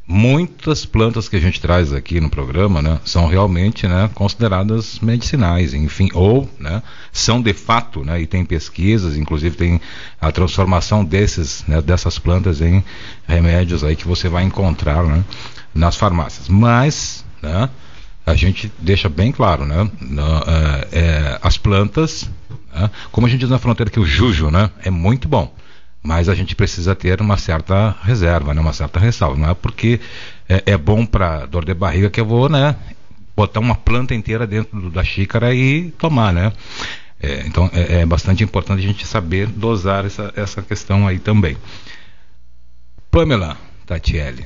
muitas 0.07 0.85
plantas 0.85 1.29
que 1.29 1.37
a 1.37 1.41
gente 1.41 1.61
traz 1.61 1.93
aqui 1.93 2.21
no 2.21 2.29
programa, 2.29 2.83
né, 2.83 3.01
são 3.05 3.27
realmente, 3.27 3.89
né, 3.89 4.11
consideradas 4.15 5.01
medicinais, 5.01 5.73
enfim, 5.73 6.11
ou, 6.13 6.49
né, 6.61 6.83
são 7.11 7.41
de 7.41 7.55
fato, 7.55 8.05
né, 8.05 8.21
e 8.21 8.27
tem 8.27 8.45
pesquisas, 8.45 9.17
inclusive 9.17 9.57
tem 9.57 9.81
a 10.21 10.31
transformação 10.31 11.03
desses, 11.05 11.65
né, 11.67 11.81
dessas 11.81 12.19
plantas 12.19 12.61
em 12.61 12.85
remédios 13.27 13.83
aí 13.83 13.97
que 13.97 14.07
você 14.07 14.29
vai 14.29 14.45
encontrar, 14.45 15.03
né, 15.03 15.25
nas 15.75 15.97
farmácias. 15.97 16.49
Mas, 16.49 17.24
né, 17.45 17.71
a 18.27 18.35
gente 18.35 18.73
deixa 18.79 19.09
bem 19.09 19.31
claro, 19.31 19.65
né, 19.65 19.91
é, 20.47 20.99
é, 20.99 21.39
as 21.43 21.57
plantas, 21.59 22.31
né, 22.75 22.91
como 23.13 23.27
a 23.27 23.31
gente 23.31 23.41
diz 23.41 23.51
na 23.51 23.59
fronteira 23.59 23.91
que 23.91 24.01
o 24.01 24.07
jujo, 24.07 24.51
né, 24.51 24.71
é 24.83 24.91
muito 24.91 25.29
bom 25.29 25.53
mas 26.07 26.29
a 26.29 26.35
gente 26.35 26.55
precisa 26.55 26.95
ter 26.95 27.23
uma 27.23 27.39
certa 27.39 27.97
reserva, 28.03 28.53
né, 28.53 28.61
uma 28.61 28.75
certa 28.75 29.01
ressalva. 29.01 29.39
Não 29.39 29.49
é 29.49 29.55
porque 29.55 29.99
é, 30.47 30.63
é 30.67 30.77
bom 30.77 31.07
para 31.07 31.47
dor 31.47 31.65
de 31.65 31.73
barriga 31.73 32.11
que 32.11 32.21
eu 32.21 32.27
vou, 32.27 32.47
né, 32.47 32.77
botar 33.35 33.61
uma 33.61 33.75
planta 33.75 34.15
inteira 34.15 34.47
dentro 34.47 34.91
da 34.91 35.03
xícara 35.03 35.55
e 35.55 35.91
tomar, 35.93 36.33
né? 36.33 36.53
É, 37.21 37.47
então 37.47 37.71
é, 37.73 38.01
é, 38.01 38.07
bastante 38.07 38.45
importante 38.45 38.81
a 38.81 38.87
gente 38.87 39.07
saber 39.07 39.47
dosar 39.47 40.05
essa, 40.05 40.33
essa 40.37 40.63
questão 40.63 41.07
aí 41.07 41.19
também. 41.19 41.57
Pamela 43.11 43.57
Tatielli, 43.87 44.45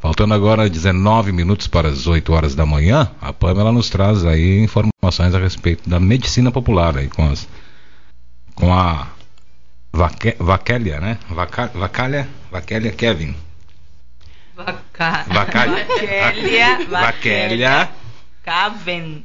faltando 0.00 0.34
agora 0.34 0.68
19 0.68 1.32
minutos 1.32 1.66
para 1.66 1.88
as 1.88 2.06
8 2.06 2.32
horas 2.32 2.54
da 2.54 2.66
manhã, 2.66 3.10
a 3.20 3.32
Pamela 3.32 3.70
nos 3.70 3.90
traz 3.90 4.24
aí 4.24 4.60
informações 4.60 5.34
a 5.34 5.38
respeito 5.38 5.88
da 5.88 6.00
medicina 6.00 6.50
popular 6.50 6.96
aí 6.96 7.08
com 7.08 7.30
as 7.30 7.46
com 8.54 8.72
a 8.72 9.06
Vaque, 9.92 10.36
Vaquélia, 10.38 11.00
né? 11.00 11.18
Vaca, 11.28 11.70
Vacalha, 11.74 12.28
Vaquélia 12.50 12.92
Kevin. 12.92 13.34
Vaca... 14.54 15.24
Vacalha. 15.28 15.86
Vaquélia. 15.86 16.86
Vaquélia. 16.86 17.90
Caven. 18.44 19.24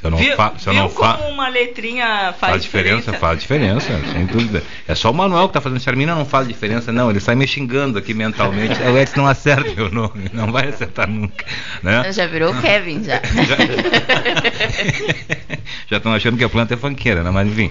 Se 0.00 0.06
eu 0.06 0.10
não 0.10 0.16
viu, 0.16 0.34
fa, 0.34 0.54
se 0.56 0.66
eu 0.66 0.72
viu 0.72 0.82
não 0.82 0.88
fa, 0.88 1.18
como 1.18 1.28
uma 1.28 1.50
letrinha 1.50 2.32
faz, 2.32 2.52
faz 2.52 2.62
diferença, 2.62 3.12
faz 3.12 3.38
diferença, 3.38 4.00
sem 4.10 4.24
dúvida. 4.24 4.62
É 4.88 4.94
só 4.94 5.10
o 5.10 5.14
Manuel 5.14 5.46
que 5.48 5.52
tá 5.52 5.60
fazendo 5.60 5.78
Charmina 5.78 6.14
não 6.14 6.24
faz 6.24 6.48
diferença, 6.48 6.90
não. 6.90 7.10
Ele 7.10 7.20
sai 7.20 7.34
me 7.34 7.46
xingando 7.46 7.98
aqui 7.98 8.14
mentalmente. 8.14 8.80
O 8.80 8.96
Edson 8.96 9.20
não 9.20 9.26
acerta 9.26 9.84
o 9.84 9.90
nome, 9.90 10.30
não 10.32 10.50
vai 10.50 10.68
acertar 10.68 11.06
nunca. 11.06 11.44
Né? 11.82 12.10
Já 12.14 12.26
virou 12.26 12.50
o 12.50 12.62
Kevin, 12.62 13.04
já. 13.04 13.20
já 15.86 15.96
estão 15.98 16.14
achando 16.14 16.38
que 16.38 16.44
a 16.44 16.48
planta 16.48 16.72
é 16.72 16.78
fanqueira, 16.78 17.22
né? 17.22 17.30
Mas 17.30 17.48
enfim. 17.48 17.70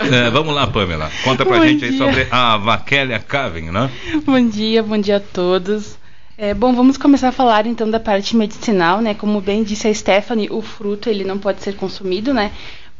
É, 0.00 0.28
vamos 0.28 0.54
lá, 0.54 0.66
Pamela. 0.66 1.10
Conta 1.24 1.46
pra 1.46 1.56
Bom 1.56 1.64
gente 1.64 1.82
aí 1.82 1.92
dia. 1.92 1.98
sobre 1.98 2.26
a 2.30 2.58
Vaquélia 2.58 3.18
Caven, 3.20 3.70
né? 3.70 3.90
Bom 4.26 4.46
dia, 4.46 4.82
bom 4.82 4.98
dia 4.98 5.16
a 5.16 5.20
todos. 5.20 5.98
É, 6.42 6.54
bom, 6.54 6.72
vamos 6.72 6.96
começar 6.96 7.28
a 7.28 7.32
falar 7.32 7.66
então 7.66 7.90
da 7.90 8.00
parte 8.00 8.34
medicinal, 8.34 9.02
né? 9.02 9.12
Como 9.12 9.42
bem 9.42 9.62
disse 9.62 9.86
a 9.86 9.92
Stephanie, 9.94 10.48
o 10.50 10.62
fruto 10.62 11.10
ele 11.10 11.22
não 11.22 11.38
pode 11.38 11.62
ser 11.62 11.76
consumido, 11.76 12.32
né? 12.32 12.50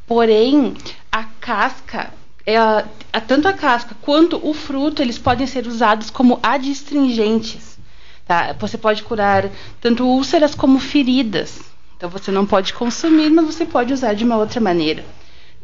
Porém, 0.07 0.75
a 1.11 1.25
casca, 1.41 2.11
é 2.45 2.59
a- 2.59 2.85
a- 3.11 3.21
tanto 3.23 3.49
a 3.49 3.55
casca 3.55 3.97
quanto 4.03 4.39
o 4.47 4.53
fruto, 4.53 5.01
eles 5.01 5.17
podem 5.17 5.47
ser 5.47 5.67
usados 5.67 6.11
como 6.11 6.39
adstringentes. 6.43 7.79
Tá? 8.27 8.55
Você 8.59 8.77
pode 8.77 9.03
curar 9.05 9.49
tanto 9.81 10.05
úlceras 10.05 10.55
como 10.55 10.79
feridas. 10.79 11.61
Então 11.97 12.11
você 12.11 12.31
não 12.31 12.45
pode 12.45 12.75
consumir, 12.75 13.31
mas 13.31 13.47
você 13.47 13.65
pode 13.65 13.95
usar 13.95 14.13
de 14.13 14.23
uma 14.23 14.37
outra 14.37 14.61
maneira. 14.61 15.03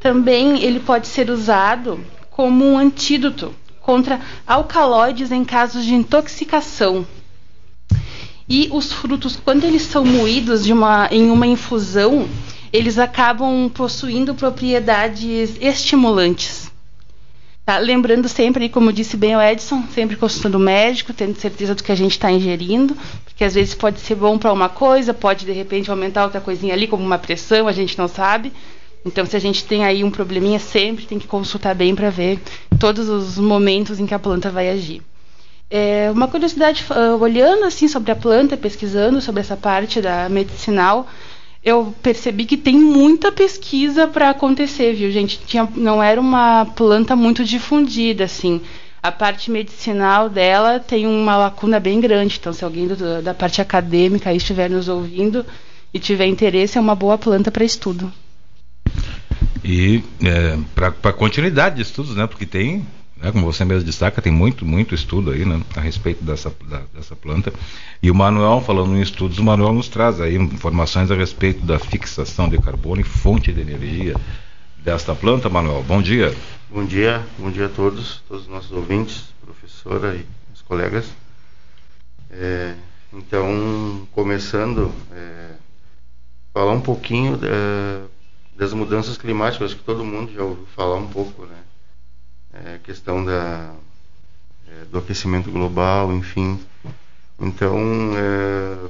Também 0.01 0.63
ele 0.63 0.81
pode 0.81 1.09
ser 1.09 1.29
usado 1.29 2.01
como 2.31 2.65
um 2.65 2.79
antídoto 2.79 3.55
contra 3.83 4.19
alcaloides 4.47 5.31
em 5.31 5.45
casos 5.45 5.85
de 5.85 5.95
intoxicação. 5.95 7.07
E 8.49 8.69
os 8.73 8.93
frutos, 8.93 9.37
quando 9.37 9.65
eles 9.65 9.83
são 9.83 10.05
moídos 10.05 10.67
uma, 10.67 11.09
em 11.11 11.31
uma 11.31 11.47
infusão, 11.47 12.29
eles 12.73 12.99
acabam 12.99 13.69
possuindo 13.69 14.35
propriedades 14.35 15.57
estimulantes. 15.61 16.71
Tá? 17.65 17.79
Lembrando 17.79 18.29
sempre, 18.29 18.69
como 18.69 18.93
disse 18.93 19.17
bem 19.17 19.35
o 19.35 19.43
Edson, 19.43 19.83
sempre 19.93 20.15
consultando 20.15 20.57
o 20.57 20.61
médico, 20.61 21.13
tendo 21.13 21.35
certeza 21.37 21.75
do 21.75 21.83
que 21.83 21.91
a 21.91 21.97
gente 21.97 22.13
está 22.13 22.31
ingerindo, 22.31 22.97
porque 23.25 23.43
às 23.43 23.55
vezes 23.55 23.75
pode 23.75 23.99
ser 23.99 24.15
bom 24.15 24.39
para 24.39 24.53
uma 24.53 24.69
coisa, 24.69 25.13
pode 25.13 25.45
de 25.45 25.51
repente 25.51 25.91
aumentar 25.91 26.23
outra 26.23 26.41
coisinha 26.41 26.73
ali, 26.73 26.87
como 26.87 27.05
uma 27.05 27.19
pressão, 27.19 27.67
a 27.67 27.73
gente 27.73 27.99
não 27.99 28.07
sabe. 28.07 28.53
Então, 29.05 29.27
se 29.27 29.35
a 29.35 29.41
gente 29.41 29.65
tem 29.65 29.85
aí 29.85 30.05
um 30.05 30.11
probleminha, 30.11 30.61
sempre 30.61 31.07
tem 31.07 31.19
que 31.19 31.27
consultar 31.27 31.75
bem 31.75 31.95
para 31.95 32.11
ver 32.11 32.41
todos 32.79 33.09
os 33.09 33.37
momentos 33.37 33.99
em 33.99 34.07
que 34.07 34.15
a 34.15 34.19
planta 34.19 34.51
vai 34.51 34.71
agir. 34.71 35.03
É, 35.69 36.11
uma 36.13 36.29
curiosidade, 36.29 36.85
ah, 36.91 37.17
olhando 37.17 37.65
assim 37.65 37.89
sobre 37.89 38.13
a 38.13 38.17
planta, 38.17 38.57
pesquisando 38.57 39.21
sobre 39.21 39.41
essa 39.41 39.57
parte 39.57 40.01
da 40.01 40.29
medicinal, 40.29 41.09
eu 41.63 41.93
percebi 42.03 42.45
que 42.45 42.57
tem 42.57 42.79
muita 42.79 43.33
pesquisa 43.33 44.07
para 44.07 44.31
acontecer, 44.31 44.93
viu, 44.95 45.11
gente? 45.11 45.41
Tinha, 45.45 45.69
não 45.75 46.01
era 46.03 46.21
uma 46.21 46.65
planta 46.77 47.17
muito 47.17 47.45
difundida, 47.45 48.25
assim. 48.25 48.61
A 49.03 49.11
parte 49.11 49.51
medicinal 49.51 50.29
dela 50.29 50.79
tem 50.79 51.07
uma 51.07 51.37
lacuna 51.37 51.81
bem 51.81 52.01
grande. 52.01 52.37
Então, 52.41 52.53
se 52.53 52.65
alguém 52.65 52.87
do- 52.87 53.23
da 53.23 53.35
parte 53.35 53.61
acadêmica 53.61 54.33
estiver 54.33 54.71
nos 54.71 54.89
ouvindo 54.89 55.45
e 55.93 55.99
tiver 55.99 56.27
interesse, 56.27 56.79
é 56.79 56.81
uma 56.81 56.95
boa 56.95 57.19
planta 57.19 57.51
para 57.51 57.65
estudo. 57.65 58.13
E 59.65 60.03
é, 60.23 60.57
para 60.75 61.13
continuidade 61.13 61.77
de 61.77 61.83
estudos, 61.83 62.15
né? 62.15 62.27
Porque 62.27 62.47
tem, 62.47 62.87
né, 63.17 63.33
como 63.33 63.45
você 63.51 63.65
mesmo 63.65 63.85
destaca, 63.85 64.21
tem 64.21 64.33
muito, 64.33 64.65
muito 64.65 64.95
estudo 64.95 65.31
aí, 65.31 65.45
né? 65.45 65.61
A 65.77 65.81
respeito 65.81 66.23
dessa, 66.23 66.53
da- 66.69 66.83
dessa 66.95 67.17
planta. 67.17 67.53
E 68.03 68.11
o 68.11 68.15
Manuel, 68.15 68.61
falando 68.61 68.97
em 68.97 69.01
estudos, 69.01 69.39
o 69.39 69.45
Manuel 69.45 69.73
nos 69.73 69.89
traz 69.89 70.21
aí 70.21 70.37
informações 70.37 71.11
a 71.11 71.15
respeito 71.15 71.65
da 71.65 71.79
fixação 71.79 72.49
de 72.49 72.59
carbono 72.59 73.01
e 73.01 73.05
fonte 73.05 73.53
de 73.53 73.61
energia 73.61 74.15
desta 74.79 75.15
planta, 75.15 75.49
Manuel. 75.49 75.83
Bom 75.83 76.03
dia. 76.03 76.35
Bom 76.71 76.85
dia, 76.85 77.25
bom 77.39 77.51
dia 77.51 77.67
a 77.67 77.69
todos, 77.69 78.23
todos 78.29 78.45
os 78.45 78.49
nossos 78.49 78.73
ouvintes, 78.73 79.25
professora 79.45 80.15
e 80.15 80.27
os 80.53 80.61
colegas. 80.63 81.07
É, 82.31 82.75
então, 83.13 84.07
começando, 84.13 84.93
é, 85.13 85.53
falar 86.53 86.73
um 86.73 86.81
pouquinho 86.81 87.39
é, 87.43 88.03
das 88.57 88.73
mudanças 88.73 89.17
climáticas, 89.17 89.71
acho 89.71 89.77
que 89.77 89.85
todo 89.85 90.05
mundo 90.05 90.33
já 90.33 90.43
ouviu 90.43 90.67
falar 90.75 90.97
um 90.97 91.07
pouco, 91.09 91.47
né? 91.47 91.57
É, 92.65 92.79
questão 92.83 93.25
da, 93.25 93.75
é, 94.69 94.85
do 94.91 94.99
aquecimento 94.99 95.51
global, 95.51 96.13
enfim. 96.13 96.59
Então, 97.39 97.79
é, 98.17 98.89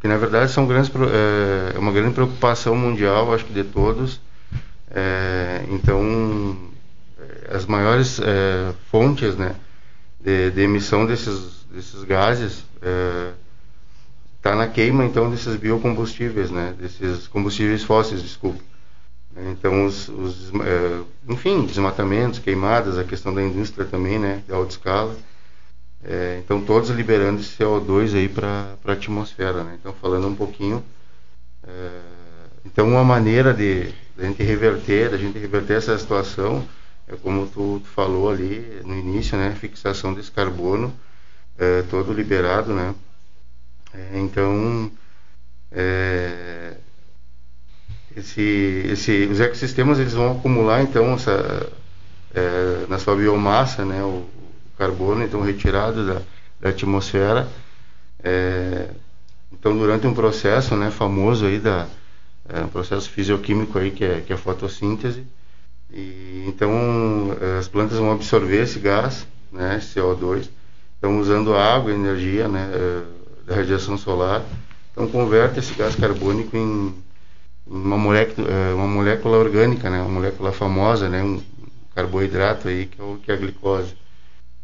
que 0.00 0.06
na 0.06 0.16
verdade 0.16 0.52
são 0.52 0.66
grandes, 0.66 0.90
é, 0.94 1.76
é 1.76 1.78
uma 1.78 1.90
grande 1.90 2.14
preocupação 2.14 2.76
mundial, 2.76 3.34
acho 3.34 3.44
que 3.44 3.52
de 3.52 3.64
todos. 3.64 4.20
É, 4.90 5.64
então, 5.68 6.56
é, 7.18 7.56
as 7.56 7.66
maiores 7.66 8.20
fontes, 8.90 9.36
né, 9.36 9.56
de, 10.20 10.50
de, 10.50 10.60
emissão 10.62 11.04
desses, 11.04 11.66
desses 11.72 12.04
gases 12.04 12.64
está 14.36 14.54
na 14.54 14.68
queima, 14.68 15.04
então, 15.04 15.30
desses 15.30 15.56
biocombustíveis, 15.56 16.50
né, 16.50 16.74
desses 16.78 17.26
combustíveis 17.26 17.82
fósseis, 17.82 18.22
desculpa. 18.22 18.67
Então, 19.36 19.86
os, 19.86 20.08
os 20.08 20.52
é, 20.54 21.02
enfim, 21.28 21.64
desmatamentos, 21.64 22.38
queimadas, 22.38 22.98
a 22.98 23.04
questão 23.04 23.32
da 23.32 23.42
indústria 23.42 23.86
também, 23.86 24.18
né, 24.18 24.42
de 24.46 24.52
alta 24.52 24.72
escala. 24.72 25.16
É, 26.02 26.40
então, 26.44 26.60
todos 26.64 26.90
liberando 26.90 27.40
esse 27.40 27.56
CO2 27.56 28.14
aí 28.14 28.28
para 28.28 28.76
a 28.84 28.92
atmosfera, 28.92 29.62
né. 29.62 29.76
Então, 29.78 29.92
falando 29.94 30.26
um 30.28 30.34
pouquinho, 30.34 30.82
é, 31.66 32.00
então, 32.64 32.88
uma 32.88 33.04
maneira 33.04 33.52
de, 33.54 33.84
de 33.84 33.94
a 34.18 34.24
gente 34.24 34.42
reverter, 34.42 35.10
da 35.10 35.16
gente 35.16 35.38
reverter 35.38 35.74
essa 35.74 35.96
situação, 35.98 36.66
é 37.06 37.16
como 37.16 37.46
tu, 37.46 37.80
tu, 37.80 37.88
falou 37.88 38.30
ali 38.30 38.80
no 38.84 38.94
início, 38.94 39.36
né, 39.38 39.54
fixação 39.58 40.12
desse 40.14 40.30
carbono, 40.30 40.92
é, 41.56 41.82
todo 41.82 42.12
liberado, 42.12 42.72
né. 42.72 42.94
É, 43.94 44.18
então, 44.18 44.90
é, 45.72 46.76
esse, 48.16 48.86
esse, 48.90 49.28
os 49.30 49.40
ecossistemas 49.40 49.98
eles 49.98 50.12
vão 50.12 50.32
acumular 50.32 50.82
então 50.82 51.14
essa, 51.14 51.70
é, 52.34 52.86
na 52.88 52.98
sua 52.98 53.16
biomassa 53.16 53.84
né, 53.84 54.02
o, 54.02 54.24
carbono 54.76 55.24
então 55.24 55.40
retirado 55.40 56.06
da, 56.06 56.22
da 56.60 56.68
atmosfera. 56.68 57.48
É, 58.22 58.88
então 59.52 59.76
durante 59.76 60.06
um 60.06 60.14
processo 60.14 60.76
né, 60.76 60.90
famoso 60.90 61.46
aí 61.46 61.58
da 61.58 61.86
é, 62.48 62.60
um 62.60 62.68
processo 62.68 63.10
fisioquímico 63.10 63.78
aí 63.78 63.90
que 63.90 64.04
é, 64.04 64.20
que 64.20 64.32
é 64.32 64.36
a 64.36 64.38
fotossíntese 64.38 65.24
e 65.92 66.44
então 66.46 67.36
as 67.58 67.66
plantas 67.68 67.98
vão 67.98 68.12
absorver 68.12 68.62
esse 68.62 68.78
gás, 68.78 69.26
né, 69.50 69.78
CO2, 69.78 70.48
então 70.98 71.18
usando 71.18 71.54
água, 71.54 71.92
energia 71.92 72.46
né, 72.46 72.70
é, 72.72 73.02
da 73.46 73.56
radiação 73.56 73.96
solar, 73.96 74.42
então 74.92 75.08
converte 75.08 75.58
esse 75.58 75.72
gás 75.74 75.94
carbônico 75.94 76.56
em 76.56 76.94
uma 77.68 77.98
molécula, 77.98 78.48
é, 78.48 78.74
uma 78.74 78.86
molécula 78.86 79.36
orgânica, 79.36 79.90
né, 79.90 80.00
uma 80.00 80.10
molécula 80.10 80.52
famosa, 80.52 81.08
né, 81.08 81.22
um 81.22 81.40
carboidrato 81.94 82.68
aí 82.68 82.86
que 82.86 83.00
é, 83.00 83.04
o, 83.04 83.18
que 83.22 83.30
é 83.30 83.34
a 83.34 83.36
glicose. 83.36 83.94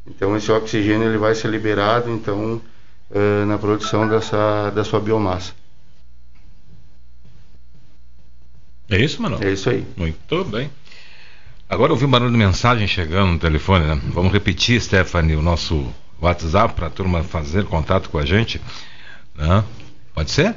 Então 0.06 0.36
esse 0.36 0.50
oxigênio 0.50 1.08
ele 1.08 1.18
vai 1.18 1.34
ser 1.34 1.48
liberado 1.48 2.10
então 2.10 2.60
uh, 3.10 3.46
na 3.46 3.56
produção 3.58 4.08
dessa 4.08 4.70
da 4.70 4.84
sua 4.84 5.00
biomassa. 5.00 5.52
É 8.90 9.02
isso, 9.02 9.20
Manuel? 9.22 9.42
É 9.42 9.52
isso 9.52 9.70
aí. 9.70 9.84
Muito 9.96 10.44
bem. 10.44 10.70
Agora 11.68 11.90
eu 11.90 11.94
ouvi 11.94 12.04
um 12.04 12.10
barulho 12.10 12.30
de 12.30 12.36
mensagem 12.36 12.86
chegando 12.86 13.32
no 13.32 13.38
telefone, 13.38 13.86
né? 13.86 14.00
Vamos 14.12 14.30
repetir, 14.30 14.80
Stephanie, 14.80 15.34
o 15.34 15.42
nosso 15.42 15.90
WhatsApp 16.20 16.74
para 16.74 16.86
a 16.86 16.90
turma 16.90 17.22
fazer 17.22 17.64
contato 17.64 18.10
com 18.10 18.18
a 18.18 18.26
gente. 18.26 18.60
Né? 19.34 19.64
Pode 20.14 20.30
ser? 20.30 20.54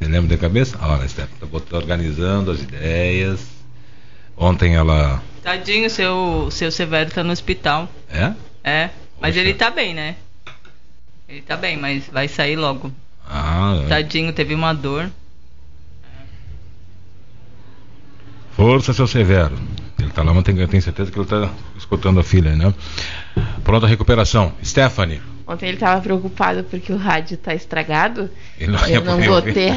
Você 0.00 0.08
lembra 0.08 0.34
de 0.34 0.40
cabeça? 0.40 0.78
Olha, 0.80 1.06
Steph, 1.06 1.28
tá 1.38 1.76
organizando 1.76 2.50
as 2.50 2.62
ideias. 2.62 3.46
Ontem 4.34 4.74
ela. 4.74 5.22
Tadinho, 5.42 5.90
seu, 5.90 6.48
seu 6.50 6.72
Severo 6.72 7.10
tá 7.10 7.22
no 7.22 7.30
hospital. 7.30 7.86
É? 8.10 8.32
É. 8.64 8.90
Mas 9.20 9.34
Poxa. 9.34 9.40
ele 9.40 9.52
tá 9.52 9.70
bem, 9.70 9.92
né? 9.92 10.16
Ele 11.28 11.42
tá 11.42 11.54
bem, 11.54 11.76
mas 11.76 12.08
vai 12.08 12.26
sair 12.28 12.56
logo. 12.56 12.90
Ah, 13.28 13.82
é. 13.84 13.88
Tadinho, 13.88 14.32
teve 14.32 14.54
uma 14.54 14.72
dor. 14.72 15.10
Força, 18.52 18.94
seu 18.94 19.06
Severo. 19.06 19.58
Ele 19.98 20.10
tá 20.10 20.22
lá, 20.22 20.32
mas 20.32 20.48
eu 20.48 20.68
tenho 20.68 20.82
certeza 20.82 21.10
que 21.10 21.18
ele 21.18 21.26
tá 21.26 21.50
escutando 21.76 22.20
a 22.20 22.24
filha, 22.24 22.56
né? 22.56 22.72
Pronta 23.62 23.86
recuperação. 23.86 24.54
Stephanie. 24.64 25.20
Ontem 25.50 25.66
ele 25.66 25.74
estava 25.74 26.00
preocupado 26.00 26.62
porque 26.62 26.92
o 26.92 26.96
rádio 26.96 27.34
está 27.34 27.52
estragado. 27.52 28.30
Ele 28.56 28.70
não, 28.70 28.86
eu 28.86 29.04
não 29.04 29.20
vou 29.20 29.42
ter, 29.42 29.72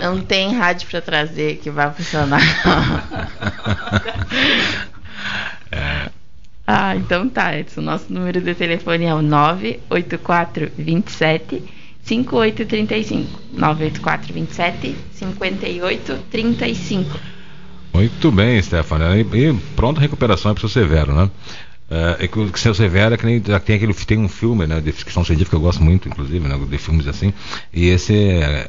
não 0.00 0.20
tem 0.20 0.54
rádio 0.54 0.86
para 0.88 1.00
trazer 1.00 1.56
que 1.56 1.68
vai 1.68 1.92
funcionar. 1.92 2.40
é. 5.72 6.08
Ah, 6.64 6.94
então 6.94 7.28
tá, 7.28 7.58
Edson. 7.58 7.80
Nosso 7.80 8.12
número 8.12 8.40
de 8.40 8.54
telefone 8.54 9.06
é 9.06 9.12
o 9.12 9.20
98427 9.20 11.64
5835. 12.04 13.40
98427 13.52 14.94
5835. 15.10 17.18
Muito 17.92 18.30
bem, 18.30 18.62
Stefania. 18.62 19.16
E, 19.16 19.22
e 19.22 19.52
pronta 19.74 20.00
recuperação 20.00 20.54
para 20.54 20.66
o 20.66 20.68
Severo, 20.68 21.12
né? 21.12 21.28
Uh, 21.88 22.16
é 22.18 22.26
que 22.26 22.38
o 22.38 22.56
Seu 22.56 22.74
Severo 22.74 23.14
é 23.14 23.16
que 23.16 23.24
nem, 23.24 23.40
tem, 23.40 23.54
aquele, 23.54 23.94
tem 23.94 24.18
um 24.18 24.28
filme 24.28 24.66
né, 24.66 24.80
de 24.80 24.90
ficção 24.90 25.24
científica 25.24 25.50
que 25.50 25.56
eu 25.56 25.64
gosto 25.64 25.82
muito, 25.82 26.08
inclusive, 26.08 26.46
né, 26.48 26.58
de 26.58 26.78
filmes 26.78 27.06
assim, 27.06 27.32
e 27.72 27.86
esse 27.86 28.12
é, 28.12 28.68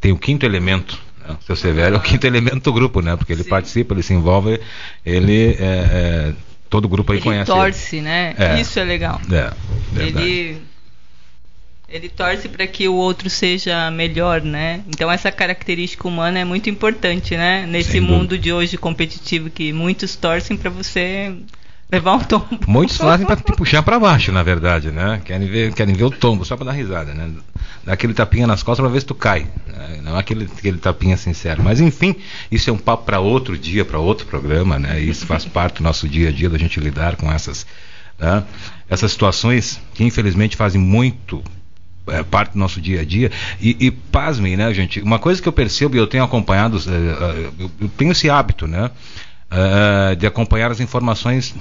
tem 0.00 0.12
o 0.12 0.18
quinto 0.18 0.46
elemento. 0.46 0.96
Né, 1.26 1.36
o 1.40 1.44
Seu 1.44 1.56
Severo 1.56 1.96
é 1.96 1.98
o 1.98 2.00
quinto 2.00 2.24
elemento 2.24 2.62
do 2.62 2.72
grupo, 2.72 3.00
né? 3.00 3.16
Porque 3.16 3.32
ele 3.32 3.42
Sim. 3.42 3.50
participa, 3.50 3.94
ele 3.94 4.02
se 4.02 4.14
envolve, 4.14 4.60
ele 5.04 5.56
é, 5.58 5.58
é, 5.58 6.32
todo 6.70 6.84
o 6.84 6.88
grupo 6.88 7.10
aí 7.10 7.18
ele 7.18 7.24
conhece. 7.24 7.50
Torce, 7.50 7.96
ele. 7.96 8.04
né? 8.04 8.34
É. 8.38 8.60
Isso 8.60 8.78
é 8.78 8.84
legal. 8.84 9.20
É, 9.30 9.52
ele 10.00 10.62
ele 11.88 12.08
torce 12.08 12.48
para 12.48 12.66
que 12.66 12.88
o 12.88 12.94
outro 12.94 13.28
seja 13.28 13.90
melhor, 13.90 14.40
né? 14.40 14.82
Então 14.88 15.10
essa 15.10 15.30
característica 15.30 16.08
humana 16.08 16.38
é 16.38 16.44
muito 16.44 16.70
importante, 16.70 17.36
né? 17.36 17.66
Nesse 17.66 18.00
mundo 18.00 18.38
de 18.38 18.50
hoje 18.52 18.78
competitivo 18.78 19.50
que 19.50 19.72
muitos 19.72 20.16
torcem 20.16 20.56
para 20.56 20.70
você 20.70 21.34
levar 21.92 22.14
um 22.14 22.20
tombo. 22.24 22.58
Muitos 22.66 22.96
fazem 22.96 23.26
para 23.26 23.36
te 23.36 23.52
puxar 23.52 23.82
para 23.82 24.00
baixo, 24.00 24.32
na 24.32 24.42
verdade, 24.42 24.90
né? 24.90 25.20
Querem 25.24 25.46
ver, 25.46 25.74
querem 25.74 25.94
ver 25.94 26.04
o 26.04 26.10
tombo, 26.10 26.44
só 26.44 26.56
para 26.56 26.66
dar 26.66 26.72
risada, 26.72 27.12
né? 27.12 27.30
Dá 27.84 27.92
aquele 27.92 28.14
tapinha 28.14 28.46
nas 28.46 28.62
costas 28.62 28.82
para 28.82 28.92
ver 28.92 29.00
se 29.00 29.06
tu 29.06 29.14
cai. 29.14 29.46
Né? 29.66 30.00
Não 30.02 30.16
aquele, 30.16 30.44
aquele 30.44 30.78
tapinha 30.78 31.16
sincero. 31.16 31.62
Mas 31.62 31.80
enfim, 31.80 32.14
isso 32.50 32.70
é 32.70 32.72
um 32.72 32.78
papo 32.78 33.04
para 33.04 33.20
outro 33.20 33.58
dia, 33.58 33.84
para 33.84 33.98
outro 33.98 34.26
programa, 34.26 34.78
né? 34.78 35.00
Isso 35.00 35.26
faz 35.26 35.44
parte 35.44 35.76
do 35.76 35.82
nosso 35.82 36.08
dia 36.08 36.30
a 36.30 36.32
dia 36.32 36.48
da 36.48 36.56
gente 36.56 36.80
lidar 36.80 37.16
com 37.16 37.30
essas, 37.30 37.66
né? 38.18 38.44
essas 38.88 39.12
situações 39.12 39.80
que 39.94 40.04
infelizmente 40.04 40.56
fazem 40.56 40.80
muito 40.80 41.42
é, 42.06 42.22
parte 42.22 42.52
do 42.52 42.58
nosso 42.58 42.80
dia 42.80 43.00
a 43.00 43.04
dia. 43.04 43.30
E, 43.60 43.76
e 43.80 43.90
pasmem, 43.90 44.56
né, 44.56 44.72
gente? 44.72 45.00
Uma 45.00 45.18
coisa 45.18 45.42
que 45.42 45.48
eu 45.48 45.52
percebo 45.52 45.96
e 45.96 45.98
eu 45.98 46.06
tenho 46.06 46.24
acompanhado, 46.24 46.78
é, 46.78 46.90
é, 46.90 47.50
eu 47.80 47.88
tenho 47.96 48.12
esse 48.12 48.30
hábito, 48.30 48.66
né? 48.66 48.90
de 50.18 50.26
acompanhar 50.26 50.70
as 50.70 50.80
informações 50.80 51.54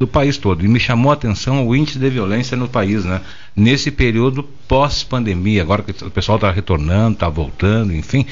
do 0.00 0.06
país 0.06 0.38
todo. 0.38 0.64
E 0.64 0.68
me 0.68 0.80
chamou 0.80 1.10
a 1.10 1.14
atenção 1.14 1.68
o 1.68 1.76
índice 1.76 1.98
de 1.98 2.08
violência 2.08 2.56
no 2.56 2.66
país, 2.66 3.04
né? 3.04 3.20
Nesse 3.54 3.90
período 3.90 4.42
pós-pandemia, 4.66 5.60
agora 5.60 5.82
que 5.82 5.92
o 6.02 6.10
pessoal 6.10 6.36
está 6.36 6.50
retornando, 6.50 7.12
está 7.12 7.28
voltando, 7.28 7.94
enfim. 7.94 8.24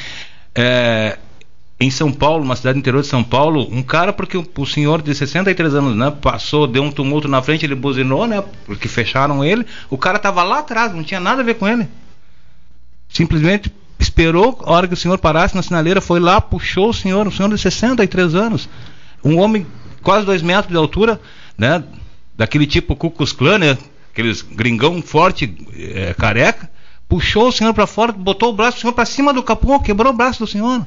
É, 0.55 1.19
em 1.79 1.91
São 1.91 2.11
Paulo, 2.11 2.43
uma 2.43 2.57
cidade 2.57 2.79
interior 2.79 3.03
de 3.03 3.07
São 3.07 3.23
Paulo, 3.23 3.69
um 3.71 3.83
cara, 3.83 4.15
porque 4.15 4.39
o, 4.39 4.67
senhor 4.67 5.03
de 5.03 5.15
63 5.15 5.75
anos, 5.75 5.95
né, 5.95 6.11
passou, 6.11 6.67
deu 6.67 6.83
um 6.83 6.91
tumulto 6.91 7.29
na 7.29 7.43
frente, 7.43 7.67
ele 7.67 7.75
buzinou, 7.75 8.27
né, 8.27 8.43
porque 8.65 8.89
fecharam 8.89 9.45
ele, 9.45 9.67
o 9.91 9.99
cara 9.99 10.17
estava 10.17 10.43
lá 10.43 10.61
atrás, 10.61 10.95
não 10.95 11.05
tinha 11.05 11.21
nada 11.21 11.43
a 11.43 11.45
ver 11.45 11.55
com 11.55 11.69
ele. 11.69 11.87
Simplesmente 13.11 13.71
esperou 13.99 14.59
a 14.65 14.73
hora 14.73 14.89
que 14.89 14.95
o 14.95 14.97
senhor 14.97 15.19
parasse 15.19 15.55
na 15.55 15.63
sinaleira, 15.63 16.01
foi 16.01 16.19
lá, 16.19 16.41
puxou 16.41 16.89
o 16.89 16.95
senhor, 16.95 17.29
um 17.29 17.31
senhor 17.31 17.51
de 17.51 17.59
63 17.59 18.35
anos, 18.35 18.69
um 19.23 19.39
homem 19.39 19.67
quase 20.03 20.25
dois 20.25 20.41
metros 20.41 20.71
de 20.71 20.77
altura, 20.77 21.21
né? 21.59 21.83
Daquele 22.37 22.66
tipo 22.66 22.94
Klux 22.94 23.33
Klan, 23.33 23.59
né? 23.59 23.79
Aqueles 24.12 24.42
gringão 24.42 25.03
forte, 25.03 25.53
é, 25.77 26.14
careca, 26.14 26.71
puxou 27.09 27.49
o 27.49 27.53
senhor 27.53 27.75
para 27.75 27.87
fora, 27.87 28.12
botou 28.12 28.51
o 28.51 28.53
braço 28.53 28.79
do 28.79 28.81
senhor 28.81 28.92
para 28.92 29.05
cima 29.05 29.35
do 29.35 29.42
capô, 29.42 29.81
quebrou 29.81 30.12
o 30.12 30.16
braço 30.16 30.38
do 30.40 30.47
senhor. 30.47 30.87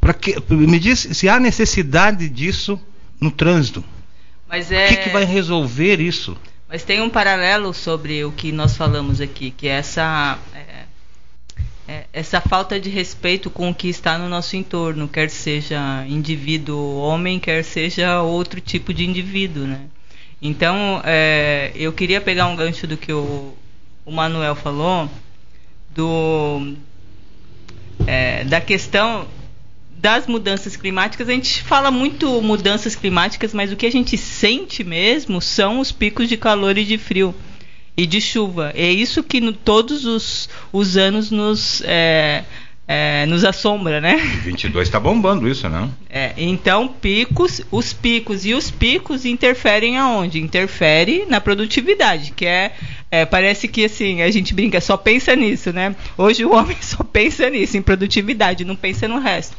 Para 0.00 0.12
que 0.12 0.36
me 0.50 0.78
diz 0.78 1.00
se 1.00 1.28
há 1.28 1.40
necessidade 1.40 2.28
disso 2.28 2.78
no 3.18 3.30
trânsito? 3.30 3.82
Mas 4.46 4.70
é... 4.70 4.84
O 4.84 4.88
que, 4.88 4.96
que 4.98 5.08
vai 5.08 5.24
resolver 5.24 5.98
isso? 5.98 6.36
Mas 6.68 6.82
tem 6.82 7.00
um 7.00 7.08
paralelo 7.08 7.72
sobre 7.72 8.24
o 8.24 8.32
que 8.32 8.52
nós 8.52 8.76
falamos 8.76 9.20
aqui, 9.20 9.50
que 9.50 9.66
é 9.68 9.72
essa 9.72 10.38
é, 11.86 12.04
essa 12.12 12.40
falta 12.40 12.80
de 12.80 12.88
respeito 12.88 13.50
com 13.50 13.70
o 13.70 13.74
que 13.74 13.88
está 13.88 14.18
no 14.18 14.28
nosso 14.28 14.56
entorno, 14.56 15.06
quer 15.06 15.28
seja 15.28 16.04
indivíduo 16.08 16.96
homem, 16.96 17.38
quer 17.38 17.62
seja 17.62 18.22
outro 18.22 18.60
tipo 18.60 18.92
de 18.92 19.04
indivíduo, 19.04 19.66
né? 19.66 19.82
Então, 20.40 21.00
é, 21.04 21.72
eu 21.74 21.92
queria 21.92 22.20
pegar 22.20 22.46
um 22.46 22.56
gancho 22.56 22.86
do 22.86 22.96
que 22.96 23.12
o, 23.12 23.54
o 24.04 24.12
Manuel 24.12 24.54
falou, 24.54 25.10
do, 25.94 26.74
é, 28.06 28.44
da 28.44 28.60
questão 28.60 29.26
das 29.96 30.26
mudanças 30.26 30.76
climáticas, 30.76 31.28
a 31.28 31.32
gente 31.32 31.62
fala 31.62 31.90
muito 31.90 32.42
mudanças 32.42 32.94
climáticas, 32.94 33.54
mas 33.54 33.72
o 33.72 33.76
que 33.76 33.86
a 33.86 33.92
gente 33.92 34.18
sente 34.18 34.84
mesmo 34.84 35.40
são 35.40 35.80
os 35.80 35.90
picos 35.90 36.28
de 36.28 36.36
calor 36.36 36.76
e 36.76 36.84
de 36.84 36.98
frio 36.98 37.34
e 37.96 38.06
de 38.06 38.20
chuva. 38.20 38.72
É 38.74 38.90
isso 38.90 39.22
que 39.22 39.40
no, 39.40 39.52
todos 39.52 40.04
os, 40.04 40.48
os 40.72 40.96
anos 40.96 41.30
nos, 41.30 41.82
é, 41.84 42.44
é, 42.86 43.24
nos 43.26 43.44
assombra, 43.44 44.00
né? 44.00 44.16
22 44.16 44.88
está 44.88 45.00
bombando 45.00 45.48
isso, 45.48 45.68
não? 45.68 45.92
É, 46.10 46.34
então, 46.36 46.88
picos, 46.88 47.62
os 47.70 47.92
picos 47.92 48.44
e 48.44 48.52
os 48.52 48.70
picos 48.70 49.24
interferem 49.24 49.96
aonde? 49.96 50.40
Interfere 50.40 51.24
na 51.28 51.40
produtividade, 51.40 52.32
que 52.32 52.44
é, 52.44 52.72
é, 53.10 53.24
parece 53.24 53.68
que 53.68 53.84
assim, 53.84 54.22
a 54.22 54.30
gente 54.30 54.52
brinca, 54.52 54.80
só 54.80 54.96
pensa 54.96 55.34
nisso, 55.34 55.72
né? 55.72 55.94
Hoje 56.18 56.44
o 56.44 56.52
homem 56.52 56.76
só 56.82 57.02
pensa 57.02 57.48
nisso, 57.48 57.76
em 57.76 57.82
produtividade, 57.82 58.64
não 58.64 58.76
pensa 58.76 59.08
no 59.08 59.18
resto. 59.18 59.56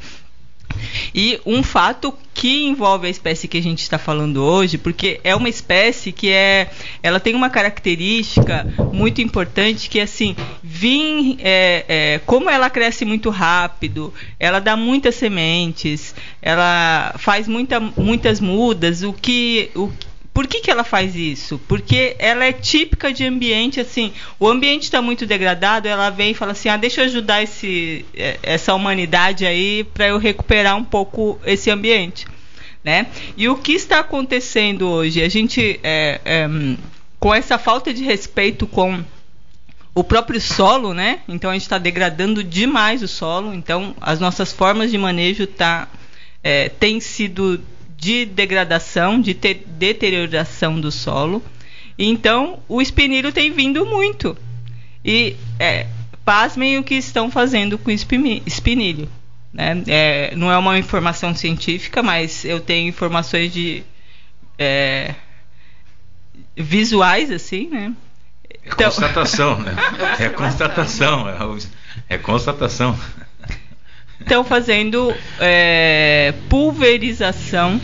E 1.13 1.39
um 1.45 1.63
fato 1.63 2.13
que 2.33 2.65
envolve 2.65 3.07
a 3.07 3.09
espécie 3.09 3.47
que 3.47 3.57
a 3.57 3.61
gente 3.61 3.81
está 3.81 3.97
falando 3.97 4.43
hoje, 4.43 4.77
porque 4.77 5.21
é 5.23 5.33
uma 5.33 5.47
espécie 5.47 6.11
que 6.11 6.29
é, 6.29 6.69
ela 7.01 7.19
tem 7.19 7.33
uma 7.33 7.49
característica 7.49 8.67
muito 8.91 9.21
importante 9.21 9.89
que 9.89 9.99
assim, 10.01 10.35
vim, 10.61 11.37
é, 11.39 11.85
é, 11.87 12.21
como 12.25 12.49
ela 12.49 12.69
cresce 12.69 13.05
muito 13.05 13.29
rápido, 13.29 14.13
ela 14.37 14.59
dá 14.59 14.75
muitas 14.75 15.15
sementes, 15.15 16.13
ela 16.41 17.15
faz 17.17 17.47
muita, 17.47 17.79
muitas 17.79 18.41
mudas, 18.41 19.01
o 19.01 19.13
que, 19.13 19.71
o, 19.73 19.89
por 20.35 20.47
que, 20.47 20.59
que 20.59 20.69
ela 20.69 20.83
faz 20.83 21.15
isso? 21.15 21.57
Porque 21.65 22.13
ela 22.19 22.43
é 22.43 22.51
típica 22.51 23.13
de 23.13 23.25
ambiente 23.25 23.79
assim. 23.79 24.11
O 24.37 24.49
ambiente 24.49 24.83
está 24.83 25.01
muito 25.01 25.25
degradado, 25.25 25.87
ela 25.87 26.09
vem 26.09 26.31
e 26.31 26.33
fala 26.33 26.51
assim: 26.51 26.67
ah, 26.67 26.75
deixa 26.75 26.99
eu 26.99 27.05
ajudar 27.05 27.41
esse, 27.41 28.05
é, 28.13 28.37
essa 28.43 28.75
humanidade 28.75 29.45
aí 29.45 29.85
para 29.85 30.09
eu 30.09 30.17
recuperar 30.17 30.75
um 30.75 30.83
pouco 30.83 31.39
esse 31.45 31.71
ambiente. 31.71 32.27
Né? 32.83 33.07
E 33.37 33.47
o 33.47 33.55
que 33.55 33.71
está 33.71 34.01
acontecendo 34.01 34.89
hoje? 34.89 35.21
A 35.21 35.29
gente, 35.29 35.79
é, 35.81 36.19
é, 36.25 36.49
com 37.17 37.33
essa 37.33 37.57
falta 37.57 37.93
de 37.93 38.03
respeito 38.03 38.67
com 38.67 39.01
o 39.95 40.03
próprio 40.03 40.41
solo, 40.41 40.93
né? 40.93 41.21
Então 41.29 41.49
a 41.49 41.53
gente 41.53 41.61
está 41.61 41.77
degradando 41.77 42.43
demais 42.43 43.01
o 43.01 43.07
solo. 43.07 43.53
Então 43.53 43.95
as 44.01 44.19
nossas 44.19 44.51
formas 44.51 44.91
de 44.91 44.97
manejo 44.97 45.47
tá, 45.47 45.87
é, 46.43 46.67
têm 46.67 46.99
sido 46.99 47.63
de 47.97 48.25
degradação, 48.25 49.19
de 49.19 49.33
deterioração 49.33 50.79
do 50.79 50.91
solo. 50.91 51.43
Então, 51.97 52.59
o 52.67 52.81
espinilho 52.81 53.31
tem 53.31 53.51
vindo 53.51 53.85
muito. 53.85 54.37
E 55.03 55.35
é, 55.59 55.87
pasmem 56.23 56.77
o 56.77 56.83
que 56.83 56.95
estão 56.95 57.31
fazendo 57.31 57.77
com 57.77 57.89
o 57.89 57.93
espinilho. 57.93 59.09
Né? 59.53 59.83
É, 59.87 60.35
não 60.35 60.51
é 60.51 60.57
uma 60.57 60.77
informação 60.77 61.33
científica, 61.33 62.03
mas 62.03 62.43
eu 62.43 62.59
tenho 62.59 62.89
informações 62.89 63.53
de 63.53 63.83
é, 64.57 65.15
visuais, 66.57 67.31
assim, 67.31 67.69
né? 67.69 67.93
É 68.49 68.57
então... 68.67 68.89
constatação, 68.89 69.59
né? 69.59 69.75
É 70.19 70.29
constatação, 70.29 71.29
é, 71.29 71.35
é 72.09 72.17
constatação 72.17 72.97
estão 74.19 74.43
fazendo 74.43 75.13
é, 75.39 76.33
pulverização 76.49 77.79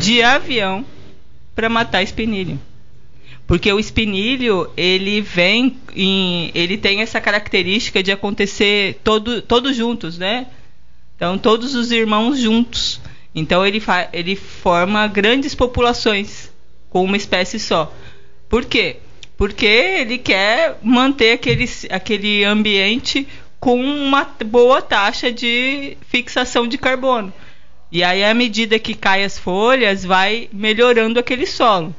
de 0.00 0.22
avião 0.22 0.84
para 1.54 1.68
matar 1.68 2.02
espinilho. 2.02 2.58
Porque 3.46 3.72
o 3.72 3.80
espinilho, 3.80 4.70
ele 4.76 5.20
vem 5.20 5.76
em, 5.94 6.52
ele 6.54 6.78
tem 6.78 7.00
essa 7.00 7.20
característica 7.20 8.02
de 8.02 8.12
acontecer 8.12 9.00
todo, 9.02 9.42
todos 9.42 9.74
juntos, 9.74 10.16
né? 10.16 10.46
Então 11.16 11.36
todos 11.36 11.74
os 11.74 11.90
irmãos 11.90 12.38
juntos. 12.38 13.00
Então 13.34 13.66
ele, 13.66 13.82
ele 14.12 14.36
forma 14.36 15.06
grandes 15.08 15.54
populações 15.54 16.52
com 16.88 17.04
uma 17.04 17.16
espécie 17.16 17.58
só. 17.58 17.92
Por 18.48 18.64
quê? 18.64 18.98
Porque 19.36 19.66
ele 19.66 20.18
quer 20.18 20.78
manter 20.82 21.32
aquele, 21.32 21.68
aquele 21.90 22.44
ambiente 22.44 23.26
com 23.60 23.78
uma 23.78 24.24
boa 24.46 24.80
taxa 24.80 25.30
de 25.30 25.98
fixação 26.08 26.66
de 26.66 26.78
carbono. 26.78 27.32
E 27.92 28.02
aí, 28.02 28.24
à 28.24 28.32
medida 28.32 28.78
que 28.78 28.94
cai 28.94 29.22
as 29.22 29.38
folhas, 29.38 30.04
vai 30.04 30.48
melhorando 30.52 31.20
aquele 31.20 31.46
solo. 31.46 31.94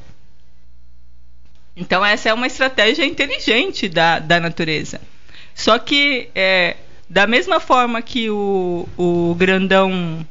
Então, 1.76 2.04
essa 2.04 2.30
é 2.30 2.34
uma 2.34 2.47
estratégia 2.47 3.06
inteligente 3.06 3.88
da, 3.88 4.17
da 4.17 4.39
natureza. 4.39 5.00
Só 5.54 5.78
que, 5.78 6.30
é, 6.34 6.78
da 7.10 7.28
mesma 7.28 7.60
forma 7.60 8.02
que 8.02 8.30
o, 8.30 8.88
o 8.97 9.36
grandão 9.36 10.26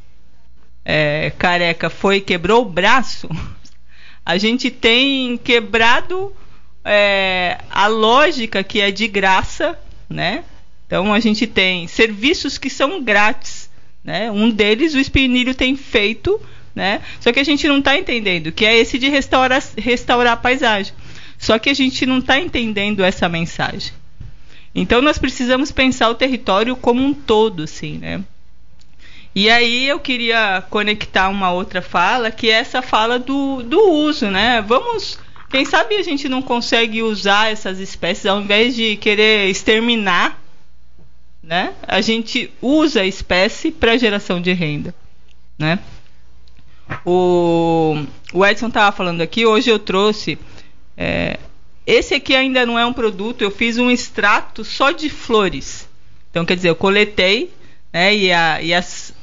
é, 0.85 1.31
careca 1.39 1.89
foi 1.89 2.21
quebrou 2.21 2.63
o 2.63 2.69
braço, 2.69 3.29
a 4.25 4.37
gente 4.39 4.71
tem 4.71 5.37
quebrado 5.37 6.35
é, 6.85 7.59
a 7.71 7.87
lógica 7.87 8.65
que 8.65 8.81
é 8.81 8.91
de 8.91 9.07
graça, 9.07 9.79
né? 10.09 10.45
Então 10.91 11.15
a 11.15 11.21
gente 11.21 11.47
tem 11.47 11.87
serviços 11.87 12.59
que 12.59 12.69
são 12.69 13.01
grátis, 13.01 13.71
né? 14.03 14.29
Um 14.29 14.51
deles 14.51 14.93
o 14.93 14.99
Espinilho 14.99 15.55
tem 15.55 15.77
feito, 15.77 16.41
né? 16.75 17.01
Só 17.21 17.33
que 17.33 17.39
a 17.39 17.45
gente 17.45 17.69
não 17.69 17.79
está 17.79 17.97
entendendo 17.97 18.51
que 18.51 18.67
é 18.67 18.77
esse 18.77 18.99
de 18.99 19.09
restaurar, 19.09 19.63
restaurar 19.79 20.33
a 20.33 20.37
paisagem. 20.37 20.93
Só 21.39 21.61
que 21.61 21.71
a 21.71 21.75
gente 21.75 22.05
não 22.05 22.19
está 22.19 22.41
entendendo 22.41 23.05
essa 23.05 23.29
mensagem. 23.29 23.93
Então 24.75 25.01
nós 25.01 25.17
precisamos 25.17 25.71
pensar 25.71 26.09
o 26.09 26.15
território 26.17 26.75
como 26.75 27.05
um 27.05 27.15
todo, 27.15 27.63
assim, 27.63 27.99
né? 27.99 28.25
E 29.33 29.49
aí 29.49 29.87
eu 29.87 30.01
queria 30.01 30.65
conectar 30.71 31.29
uma 31.29 31.53
outra 31.53 31.81
fala, 31.81 32.33
que 32.33 32.51
é 32.51 32.55
essa 32.55 32.83
fala 32.83 33.17
do, 33.17 33.63
do 33.63 33.79
uso, 33.93 34.27
né? 34.27 34.61
Vamos, 34.61 35.21
quem 35.49 35.65
sabe 35.65 35.95
a 35.95 36.03
gente 36.03 36.29
não 36.29 36.43
consegue 36.43 37.01
usar 37.01 37.53
essas 37.53 37.79
espécies 37.79 38.27
ao 38.27 38.41
invés 38.41 38.75
de 38.75 38.97
querer 38.97 39.49
exterminar 39.49 40.40
né? 41.43 41.75
A 41.83 42.01
gente 42.01 42.51
usa 42.61 43.01
a 43.03 43.07
espécie 43.07 43.71
para 43.71 43.97
geração 43.97 44.41
de 44.41 44.53
renda, 44.53 44.95
né? 45.59 45.79
O, 47.05 48.05
o 48.33 48.45
Edson 48.45 48.69
estava 48.69 48.95
falando 48.95 49.21
aqui, 49.21 49.47
hoje 49.47 49.71
eu 49.71 49.79
trouxe. 49.79 50.39
É, 50.97 51.39
esse 51.87 52.15
aqui 52.15 52.35
ainda 52.35 52.67
não 52.67 52.79
é 52.79 52.85
um 52.85 52.93
produto, 52.93 53.43
eu 53.43 53.51
fiz 53.51 53.79
um 53.79 53.91
extrato 53.91 54.65
só 54.65 54.91
de 54.91 55.09
flores. 55.09 55.89
Então, 56.31 56.45
quer 56.45 56.57
dizer, 56.57 56.69
eu 56.69 56.77
coletei, 56.77 57.51
né? 57.93 58.15
E, 58.15 58.33
a, 58.33 58.63
e, 58.63 58.75
as, 58.75 59.15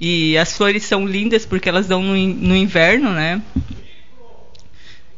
e 0.00 0.36
as 0.38 0.56
flores 0.56 0.84
são 0.84 1.06
lindas 1.06 1.44
porque 1.44 1.68
elas 1.68 1.86
dão 1.86 2.02
no, 2.02 2.14
no 2.16 2.56
inverno, 2.56 3.12
né? 3.12 3.42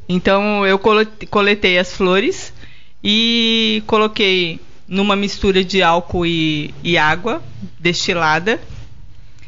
Então, 0.09 0.67
eu 0.67 0.79
coletei 0.79 1.79
as 1.79 1.95
flores 1.95 2.53
e 3.03 3.83
coloquei 3.87 4.61
numa 4.90 5.14
mistura 5.14 5.62
de 5.62 5.85
álcool 5.85 6.26
e, 6.26 6.74
e 6.83 6.98
água 6.98 7.40
destilada 7.79 8.61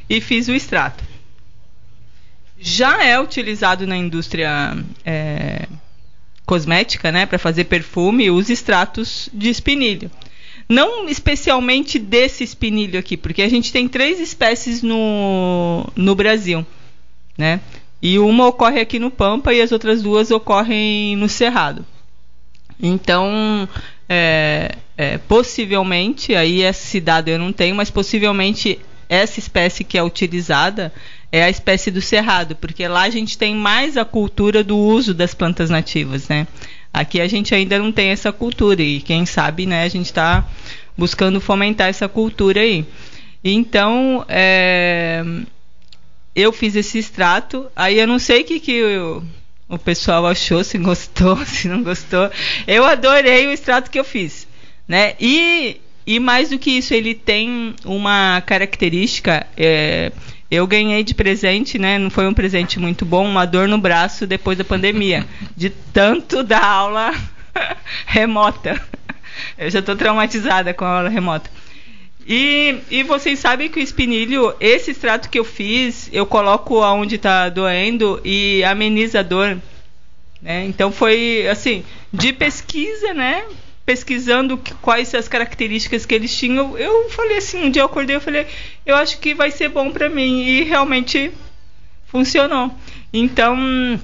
e 0.09 0.21
fiz 0.21 0.47
o 0.47 0.55
extrato. 0.55 1.03
Já 2.61 3.05
é 3.05 3.19
utilizado 3.19 3.85
na 3.85 3.97
indústria 3.97 4.73
é, 5.05 5.67
cosmética, 6.47 7.11
né, 7.11 7.27
para 7.27 7.41
fazer 7.41 7.65
perfume, 7.65 8.31
os 8.31 8.49
extratos 8.49 9.29
de 9.35 9.51
espinilho. 9.51 10.09
Não 10.69 11.09
especialmente 11.09 11.99
desse 11.99 12.45
espinilho 12.45 13.01
aqui, 13.01 13.17
porque 13.17 13.43
a 13.43 13.49
gente 13.49 13.73
tem 13.73 13.89
três 13.89 14.21
espécies 14.21 14.81
no, 14.81 15.85
no 15.97 16.15
Brasil, 16.15 16.65
né? 17.37 17.61
E 18.01 18.19
uma 18.19 18.47
ocorre 18.47 18.81
aqui 18.81 18.99
no 18.99 19.11
Pampa 19.11 19.53
e 19.53 19.61
as 19.61 19.73
outras 19.73 20.03
duas 20.03 20.31
ocorrem 20.31 21.17
no 21.17 21.29
Cerrado. 21.29 21.85
Então, 22.81 23.69
é, 24.15 24.75
é, 24.95 25.17
possivelmente, 25.17 26.35
aí 26.35 26.61
esse 26.61 27.01
dado 27.01 27.29
eu 27.29 27.39
não 27.39 27.51
tenho, 27.51 27.75
mas 27.75 27.91
possivelmente 27.91 28.79
essa 29.09 29.39
espécie 29.39 29.85
que 29.85 29.97
é 29.97 30.03
utilizada 30.03 30.93
é 31.31 31.43
a 31.43 31.49
espécie 31.49 31.91
do 31.91 32.03
cerrado, 32.03 32.55
porque 32.57 32.87
lá 32.87 33.05
a 33.05 33.11
gente 33.11 33.39
tem 33.39 33.55
mais 33.55 33.97
a 33.97 34.05
cultura 34.05 34.63
do 34.63 34.77
uso 34.77 35.15
das 35.15 35.33
plantas 35.33 35.71
nativas, 35.71 36.29
né? 36.29 36.47
Aqui 36.93 37.23
a 37.23 37.27
gente 37.27 37.55
ainda 37.55 37.79
não 37.79 37.91
tem 37.91 38.11
essa 38.11 38.31
cultura 38.31 38.83
e 38.83 39.01
quem 39.01 39.25
sabe, 39.25 39.65
né, 39.65 39.83
a 39.83 39.89
gente 39.89 40.07
está 40.07 40.47
buscando 40.97 41.41
fomentar 41.41 41.89
essa 41.89 42.07
cultura 42.07 42.61
aí. 42.61 42.85
Então, 43.43 44.27
é, 44.29 45.25
eu 46.37 46.53
fiz 46.53 46.77
esse 46.77 46.99
extrato, 46.99 47.67
aí 47.75 47.99
eu 47.99 48.07
não 48.07 48.19
sei 48.19 48.43
o 48.43 48.45
que, 48.45 48.61
que 48.61 48.73
eu, 48.73 49.25
o 49.73 49.79
pessoal 49.79 50.27
achou, 50.27 50.63
se 50.63 50.77
gostou, 50.77 51.35
se 51.47 51.67
não 51.67 51.83
gostou. 51.83 52.31
Eu 52.67 52.85
adorei 52.85 53.47
o 53.47 53.51
extrato 53.51 53.91
que 53.91 53.99
eu 53.99 54.05
fiz, 54.05 54.47
né? 54.87 55.15
E, 55.19 55.81
e 56.07 56.21
mais 56.21 56.51
do 56.51 56.59
que 56.59 56.73
isso, 56.73 56.93
ele 56.93 57.15
tem 57.15 57.75
uma 57.83 58.43
característica. 58.43 59.47
É, 59.57 60.13
eu 60.51 60.67
ganhei 60.67 61.03
de 61.03 61.15
presente, 61.15 61.79
né? 61.79 61.99
Não 61.99 62.11
foi 62.11 62.27
um 62.27 62.35
presente 62.35 62.79
muito 62.79 63.07
bom, 63.07 63.27
uma 63.27 63.47
dor 63.47 63.67
no 63.67 63.79
braço 63.79 64.27
depois 64.27 64.59
da 64.59 64.65
pandemia, 64.65 65.27
de 65.57 65.71
tanto 65.71 66.43
da 66.43 66.63
aula 66.63 67.11
remota. 68.05 68.79
Eu 69.57 69.71
já 69.71 69.79
estou 69.79 69.97
traumatizada 69.97 70.75
com 70.75 70.85
a 70.85 70.99
aula 70.99 71.09
remota. 71.09 71.51
E, 72.27 72.79
e 72.91 73.03
vocês 73.03 73.39
sabem 73.39 73.69
que 73.69 73.81
o 73.81 73.83
espinilho, 73.83 74.55
esse 74.61 74.91
extrato 74.93 75.29
que 75.29 75.39
eu 75.39 75.45
fiz, 75.45 76.09
eu 76.13 76.25
coloco 76.25 76.81
aonde 76.83 77.17
está 77.17 77.49
doendo 77.49 78.21
e 78.25 78.63
ameniza 78.65 79.21
a 79.21 79.23
dor. 79.23 79.59
Né? 80.41 80.65
Então 80.65 80.93
foi 80.93 81.47
assim, 81.49 81.85
de 82.13 82.33
pesquisa, 82.33 83.13
né? 83.15 83.45
Pesquisando 83.85 84.57
que, 84.57 84.75
quais 84.75 85.15
as 85.15 85.27
características 85.27 86.07
que 86.07 86.15
eles 86.15 86.37
tinham, 86.37 86.79
eu 86.79 87.11
falei 87.11 87.39
assim, 87.39 87.65
um 87.65 87.71
dia 87.71 87.83
eu 87.83 87.87
acordei, 87.87 88.17
eu 88.17 88.21
falei, 88.21 88.47
eu 88.87 88.95
acho 88.95 89.19
que 89.19 89.35
vai 89.35 89.51
ser 89.51 89.69
bom 89.69 89.91
para 89.91 90.09
mim 90.09 90.43
e 90.43 90.63
realmente 90.63 91.33
funcionou. 92.07 92.73
Então 93.13 94.01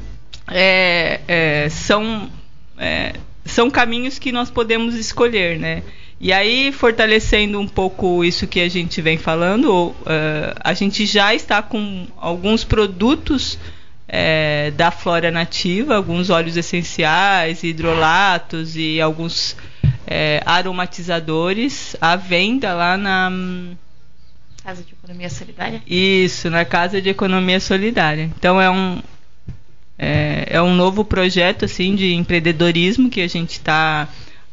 é, 0.50 1.20
é, 1.28 1.68
são 1.68 2.30
é, 2.76 3.14
são 3.44 3.70
caminhos 3.70 4.18
que 4.18 4.30
nós 4.30 4.50
podemos 4.50 4.94
escolher, 4.94 5.58
né? 5.58 5.82
E 6.20 6.32
aí, 6.32 6.72
fortalecendo 6.72 7.60
um 7.60 7.68
pouco 7.68 8.24
isso 8.24 8.46
que 8.46 8.60
a 8.60 8.68
gente 8.68 9.00
vem 9.00 9.16
falando, 9.16 9.90
uh, 9.90 9.94
a 10.60 10.74
gente 10.74 11.06
já 11.06 11.32
está 11.32 11.62
com 11.62 12.06
alguns 12.16 12.64
produtos 12.64 13.56
é, 14.08 14.72
da 14.72 14.90
flora 14.90 15.30
nativa, 15.30 15.94
alguns 15.94 16.30
óleos 16.30 16.56
essenciais, 16.56 17.62
hidrolatos 17.62 18.74
e 18.74 19.00
alguns 19.00 19.54
é, 20.06 20.42
aromatizadores 20.46 21.94
à 22.00 22.16
venda 22.16 22.72
lá 22.72 22.96
na 22.96 23.30
Casa 24.64 24.82
de 24.82 24.92
Economia 24.92 25.30
Solidária. 25.30 25.82
Isso, 25.86 26.50
na 26.50 26.64
Casa 26.64 27.00
de 27.00 27.10
Economia 27.10 27.60
Solidária. 27.60 28.30
Então 28.36 28.60
é 28.60 28.70
um 28.70 29.00
é, 29.98 30.46
é 30.50 30.62
um 30.62 30.74
novo 30.74 31.04
projeto 31.04 31.64
assim 31.64 31.94
de 31.94 32.14
empreendedorismo 32.14 33.10
que 33.10 33.20
a 33.20 33.28
gente 33.28 33.52
está 33.52 34.08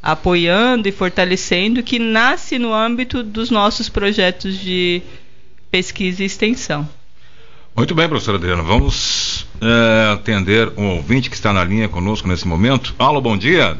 apoiando 0.05 0.87
e 0.87 0.91
fortalecendo, 0.91 1.81
que 1.81 1.97
nasce 1.97 2.59
no 2.59 2.71
âmbito 2.71 3.23
dos 3.23 3.49
nossos 3.49 3.89
projetos 3.89 4.59
de 4.59 5.01
pesquisa 5.71 6.21
e 6.21 6.27
extensão. 6.27 6.87
Muito 7.75 7.95
bem, 7.95 8.07
professora 8.07 8.37
Adriana. 8.37 8.61
Vamos 8.61 9.47
é, 9.59 10.13
atender 10.13 10.71
um 10.77 10.89
ouvinte 10.91 11.27
que 11.27 11.35
está 11.35 11.51
na 11.51 11.63
linha 11.63 11.89
conosco 11.89 12.27
nesse 12.27 12.47
momento. 12.47 12.93
Alô, 12.99 13.19
bom 13.19 13.35
dia. 13.35 13.75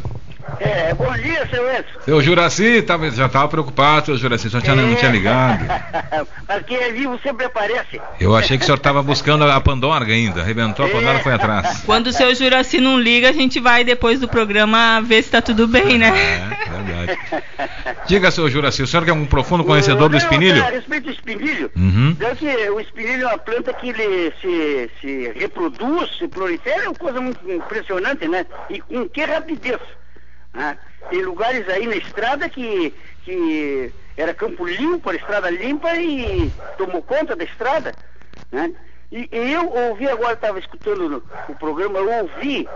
É, 0.60 0.94
bom 0.94 1.12
dia, 1.14 1.48
seu 1.48 1.70
Edson. 1.70 2.00
Seu 2.06 2.22
Juraci, 2.22 2.82
tava, 2.84 3.10
já 3.10 3.26
estava 3.26 3.48
preocupado, 3.48 4.06
seu 4.06 4.18
Juraci, 4.18 4.50
só 4.50 4.62
tinha, 4.62 4.74
é. 4.74 4.82
não 4.82 4.96
tinha 4.96 5.12
ligado. 5.12 5.66
Mas 6.48 6.66
quem 6.66 6.78
é 6.78 6.92
vivo 6.92 7.20
sempre 7.22 7.46
aparece. 7.46 8.00
Eu 8.20 8.36
achei 8.36 8.58
que 8.58 8.64
o 8.64 8.66
senhor 8.66 8.78
estava 8.78 9.02
buscando 9.02 9.44
a 9.44 9.60
Pandora 9.60 10.06
ainda, 10.06 10.42
arrebentou 10.42 10.86
a 10.86 10.90
Pandora 10.90 11.20
e 11.20 11.24
foi 11.24 11.34
atrás. 11.34 11.82
Quando 11.86 12.08
o 12.08 12.14
seu 12.14 12.34
Juraci 12.34 12.80
não 12.80 13.00
liga, 13.00 13.30
a 13.30 13.34
gente 13.34 13.60
vai 13.60 13.84
depois 13.84 14.20
do 14.20 14.28
programa 14.28 15.02
ver 15.02 15.24
se 15.24 15.30
está 15.30 15.42
tudo 15.42 15.68
bem, 15.68 15.98
né? 15.98 16.08
É, 16.08 16.70
verdade. 16.72 17.20
Diga, 18.08 18.30
seu 18.32 18.50
Juraci, 18.50 18.84
o 18.84 18.88
senhor 18.88 19.04
que 19.04 19.10
é 19.10 19.14
um 19.14 19.26
profundo 19.26 19.64
conhecedor 19.64 20.10
do 20.10 20.18
espinilho? 20.18 20.64
A 20.64 20.70
respeito 20.70 21.06
do 21.06 21.12
espinilho, 21.12 21.72
uhum. 21.76 22.16
que 22.38 22.70
o 22.70 22.80
espinilho 22.80 23.24
é 23.24 23.28
uma 23.28 23.38
planta 23.38 23.74
que 23.74 23.90
ele 23.90 24.32
se, 24.42 24.92
se 25.02 25.34
reproduz, 25.36 26.18
se 26.18 26.28
prolifera, 26.28 26.84
é 26.84 26.88
uma 26.88 26.96
coisa 26.96 27.20
muito 27.20 27.40
impressionante, 27.52 28.28
né? 28.28 28.46
E 28.70 28.80
com 28.80 29.10
que 29.10 29.26
rapidez. 29.26 29.80
Né? 30.56 30.78
Tem 31.10 31.22
lugares 31.22 31.68
aí 31.70 31.86
na 31.86 31.98
estrada 31.98 32.50
que, 32.50 32.94
que 33.24 33.94
era 34.18 34.34
campo 34.34 34.66
limpo, 34.66 35.10
era 35.10 35.20
estrada 35.20 35.50
limpa 35.50 35.94
e 35.96 36.52
tomou 36.78 37.02
conta 37.02 37.36
da 37.36 37.44
estrada. 37.44 37.94
Né? 38.52 38.74
E, 39.12 39.30
e 39.32 39.54
eu 39.54 39.70
ouvi 39.70 40.08
agora, 40.08 40.34
estava 40.34 40.58
escutando 40.58 41.10
no, 41.10 41.24
o 41.50 41.56
programa, 41.56 42.00
eu 42.00 42.24
ouvi, 42.24 42.68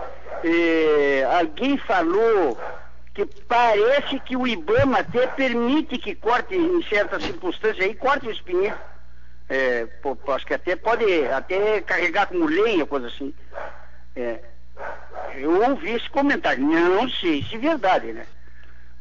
eh, 0.44 1.26
alguém 1.38 1.76
falou 1.78 2.56
que 3.14 3.26
parece 3.26 4.20
que 4.20 4.36
o 4.36 4.46
IBAMA 4.46 4.98
até 4.98 5.26
permite 5.26 5.98
que 5.98 6.14
corte 6.14 6.54
em 6.54 6.82
certas 6.84 7.22
circunstâncias 7.24 7.84
aí, 7.84 7.94
corte 7.94 8.28
o 8.28 8.30
espinheiro. 8.30 8.76
É, 9.48 9.86
pô, 10.00 10.16
acho 10.28 10.46
que 10.46 10.54
até 10.54 10.76
pode 10.76 11.04
até 11.26 11.80
carregar 11.80 12.26
como 12.26 12.46
lenha, 12.46 12.86
coisa 12.86 13.08
assim. 13.08 13.34
É, 14.14 14.38
eu 15.36 15.70
ouvi 15.70 15.90
esse 15.90 16.08
comentário, 16.10 16.62
não 16.62 17.08
sei 17.08 17.42
se 17.44 17.56
é 17.56 17.58
verdade, 17.58 18.12
né? 18.12 18.24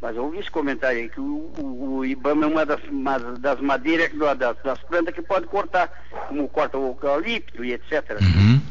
Mas 0.01 0.15
eu 0.15 0.23
ouvi 0.23 0.39
esse 0.39 0.49
comentário 0.49 0.97
aí, 0.97 1.09
que 1.09 1.19
o, 1.19 1.51
o, 1.57 1.97
o 1.97 2.05
Ibama 2.05 2.45
é 2.45 2.47
uma 2.47 2.65
das, 2.65 2.81
uma 2.85 3.19
das 3.19 3.59
madeiras, 3.59 4.11
das, 4.37 4.55
das, 4.63 4.79
plantas 4.79 5.13
que 5.13 5.21
pode 5.21 5.47
cortar, 5.47 5.91
como 6.27 6.47
corta 6.47 6.77
o 6.77 6.87
eucalipto 6.87 7.65
e 7.65 7.73
etc. 7.73 8.17
Uhum. 8.21 8.61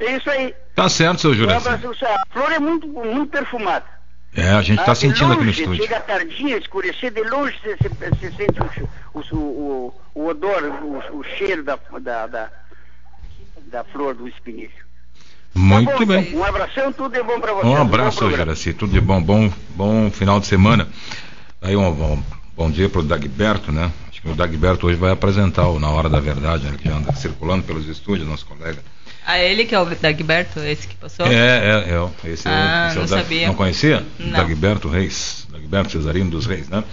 É 0.00 0.16
isso 0.16 0.28
aí. 0.28 0.52
Tá 0.74 0.88
certo, 0.88 1.20
seu 1.20 1.34
Júlio. 1.34 1.54
A 1.54 1.60
flor 2.32 2.52
é 2.52 2.58
muito, 2.58 2.88
muito 2.88 3.30
perfumada. 3.30 3.86
É, 4.36 4.50
a 4.50 4.62
gente 4.62 4.80
está 4.80 4.92
ah, 4.92 4.96
sentindo 4.96 5.28
longe, 5.28 5.36
aqui 5.36 5.44
no 5.44 5.50
estúdio. 5.74 5.82
Chega 5.82 6.00
tardinha, 6.00 6.56
escurecer, 6.56 7.12
de 7.12 7.22
longe 7.22 7.56
você, 7.62 7.88
você 7.88 8.32
sente 8.32 8.60
o, 8.60 9.20
o, 9.20 9.36
o, 9.36 9.94
o 10.12 10.26
odor, 10.26 10.60
o, 11.12 11.22
cheiro 11.22 11.62
da, 11.62 11.78
da, 12.00 12.26
da, 12.26 12.50
da 13.66 13.84
flor 13.84 14.14
do 14.14 14.26
espinilho. 14.26 14.83
Muito 15.54 15.90
tá 15.90 15.98
bom, 15.98 16.06
bem. 16.06 16.34
Um 16.34 16.44
abração, 16.44 16.92
tudo 16.92 17.12
de 17.12 17.22
bom 17.22 17.38
para 17.40 17.52
você. 17.52 17.66
Um 17.66 17.76
abraço, 17.76 18.30
Jaraci, 18.30 18.72
tudo 18.72 18.92
de 18.92 19.00
bom, 19.00 19.22
bom, 19.22 19.50
bom 19.76 20.10
final 20.10 20.40
de 20.40 20.46
semana. 20.46 20.88
Aí 21.62 21.76
um, 21.76 21.88
um 21.88 22.22
bom 22.56 22.70
dia 22.70 22.88
para 22.88 23.00
o 23.00 23.04
Dagberto, 23.04 23.70
né? 23.70 23.90
Acho 24.10 24.20
que 24.20 24.28
o 24.28 24.34
Dagberto 24.34 24.86
hoje 24.86 24.96
vai 24.96 25.12
apresentar 25.12 25.68
o 25.68 25.78
Na 25.78 25.90
Hora 25.90 26.08
da 26.08 26.18
Verdade, 26.18 26.64
né? 26.64 26.76
que 26.76 26.88
já 26.88 26.96
anda 26.96 27.12
circulando 27.14 27.62
pelos 27.62 27.86
estúdios, 27.88 28.28
nosso 28.28 28.44
colega. 28.46 28.82
Ah, 29.24 29.38
ele 29.38 29.64
que 29.64 29.74
é 29.74 29.80
o 29.80 29.84
Dagberto, 29.86 30.58
esse 30.60 30.86
que 30.86 30.96
passou? 30.96 31.26
É, 31.26 31.32
é, 31.32 31.70
é. 31.88 32.30
Esse 32.30 32.48
ah, 32.48 32.86
é, 32.86 32.88
esse 32.88 32.96
não 32.96 33.04
é 33.04 33.06
sabia. 33.06 33.46
Não 33.46 33.54
conhecia? 33.54 34.04
Não. 34.18 34.32
Dagberto 34.32 34.88
Reis, 34.88 35.46
Dagberto 35.50 35.92
Cesarino 35.92 36.30
dos 36.30 36.46
Reis, 36.46 36.68
né? 36.68 36.84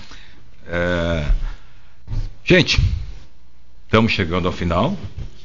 É... 0.68 1.26
Gente, 2.46 2.80
estamos 3.86 4.12
chegando 4.12 4.48
ao 4.48 4.54
final 4.54 4.98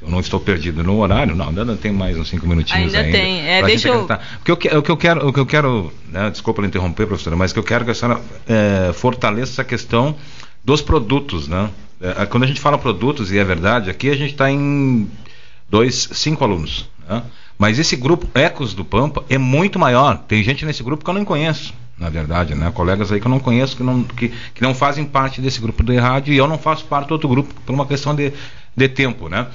eu 0.03 0.09
não 0.09 0.21
estou 0.21 0.39
perdido 0.39 0.83
no 0.83 0.99
horário, 0.99 1.35
não, 1.35 1.49
ainda 1.49 1.77
tem 1.77 1.93
mais 1.93 2.17
uns 2.17 2.29
cinco 2.29 2.47
minutinhos 2.47 2.95
ainda. 2.95 3.07
Ainda 3.07 3.19
tem, 3.19 3.49
é, 3.49 3.63
deixa 3.63 3.89
eu... 3.89 4.05
O 4.05 4.57
que 4.57 4.69
eu, 4.69 4.79
o 4.79 4.83
que 4.83 4.91
eu 4.91 4.97
quero, 4.97 5.29
o 5.29 5.33
que 5.33 5.41
eu 5.41 5.47
quero 5.47 5.93
né, 6.09 6.31
desculpa 6.31 6.65
interromper, 6.65 7.07
professora, 7.07 7.37
mas 7.37 7.53
que 7.53 7.59
eu 7.59 7.63
quero 7.63 7.85
que 7.85 7.91
a 7.91 7.95
senhora 7.95 8.21
é, 8.47 8.93
fortaleça 8.93 9.53
essa 9.53 9.65
questão 9.65 10.15
dos 10.65 10.83
produtos, 10.83 11.49
né? 11.49 11.71
É, 12.01 12.27
quando 12.27 12.43
a 12.43 12.47
gente 12.47 12.61
fala 12.61 12.77
produtos, 12.77 13.33
e 13.33 13.39
é 13.39 13.45
verdade, 13.45 13.89
aqui 13.89 14.11
a 14.11 14.17
gente 14.17 14.33
está 14.33 14.51
em 14.51 15.09
dois, 15.69 16.11
cinco 16.13 16.45
alunos, 16.45 16.89
né? 17.09 17.23
Mas 17.59 17.79
esse 17.79 17.97
grupo 17.97 18.29
Ecos 18.39 18.75
do 18.75 18.85
Pampa 18.85 19.25
é 19.31 19.39
muito 19.39 19.79
maior. 19.79 20.19
Tem 20.29 20.45
gente 20.45 20.67
nesse 20.67 20.83
grupo 20.83 21.03
que 21.03 21.09
eu 21.09 21.15
não 21.15 21.25
conheço, 21.25 21.73
na 21.99 22.11
verdade, 22.11 22.55
né? 22.55 22.71
Colegas 22.71 23.11
aí 23.11 23.19
que 23.19 23.27
eu 23.27 23.31
não 23.31 23.41
conheço, 23.41 23.77
que 23.77 23.83
não, 23.83 24.05
que, 24.05 24.29
que 24.29 24.61
não 24.61 24.75
fazem 24.75 25.07
parte 25.07 25.41
desse 25.41 25.59
grupo 25.59 25.83
do 25.83 25.97
rádio 25.99 26.35
e 26.35 26.37
eu 26.37 26.47
não 26.47 26.59
faço 26.59 26.85
parte 26.85 27.09
do 27.09 27.13
outro 27.13 27.29
grupo 27.29 27.55
por 27.65 27.73
uma 27.73 27.87
questão 27.87 28.15
de, 28.15 28.31
de 28.77 28.89
tempo, 28.89 29.31
né? 29.31 29.47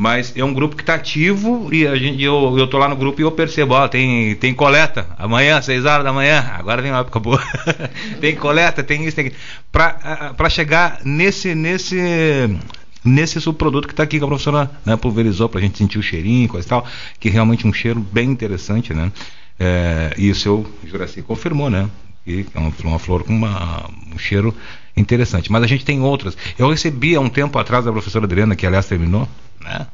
Mas 0.00 0.32
é 0.36 0.44
um 0.44 0.54
grupo 0.54 0.76
que 0.76 0.82
está 0.82 0.94
ativo 0.94 1.74
e 1.74 1.84
a 1.84 1.96
gente, 1.96 2.22
eu, 2.22 2.56
eu 2.56 2.68
tô 2.68 2.78
lá 2.78 2.88
no 2.88 2.94
grupo 2.94 3.20
e 3.20 3.24
eu 3.24 3.32
percebo, 3.32 3.74
ó, 3.74 3.88
tem, 3.88 4.36
tem 4.36 4.54
coleta, 4.54 5.08
amanhã, 5.18 5.60
6 5.60 5.84
horas 5.84 6.04
da 6.04 6.12
manhã, 6.12 6.52
agora 6.56 6.80
vem 6.80 6.92
uma 6.92 7.00
época 7.00 7.18
boa. 7.18 7.42
tem 8.20 8.36
coleta, 8.36 8.84
tem 8.84 9.04
isso, 9.04 9.16
tem 9.16 9.32
Para 9.72 10.48
chegar 10.48 11.00
nesse, 11.04 11.52
nesse, 11.52 11.98
nesse 13.04 13.40
subproduto 13.40 13.88
que 13.88 13.92
está 13.92 14.04
aqui 14.04 14.20
que 14.20 14.24
a 14.24 14.28
professora 14.28 14.70
né, 14.86 14.96
pulverizou 14.96 15.48
para 15.48 15.58
a 15.58 15.62
gente 15.64 15.76
sentir 15.76 15.98
o 15.98 16.02
cheirinho, 16.02 16.48
coisa 16.48 16.64
e 16.64 16.70
tal, 16.70 16.86
que 17.18 17.28
é 17.28 17.32
realmente 17.32 17.66
um 17.66 17.72
cheiro 17.72 17.98
bem 17.98 18.30
interessante, 18.30 18.94
né? 18.94 19.10
É, 19.58 20.14
e 20.16 20.30
o 20.30 20.34
seu 20.36 20.64
Juraci 20.84 21.22
confirmou, 21.22 21.68
né? 21.68 21.90
Que 22.24 22.46
é 22.54 22.58
uma, 22.60 22.72
uma 22.84 22.98
flor 23.00 23.24
com 23.24 23.32
uma, 23.32 23.90
um 24.14 24.16
cheiro 24.16 24.54
interessante. 24.96 25.50
Mas 25.50 25.64
a 25.64 25.66
gente 25.66 25.84
tem 25.84 26.00
outras. 26.00 26.36
Eu 26.56 26.70
recebi 26.70 27.16
há 27.16 27.20
um 27.20 27.28
tempo 27.28 27.58
atrás 27.58 27.84
da 27.84 27.90
professora 27.90 28.26
Adriana, 28.26 28.54
que 28.54 28.64
aliás 28.64 28.86
terminou, 28.86 29.28
né? 29.60 29.86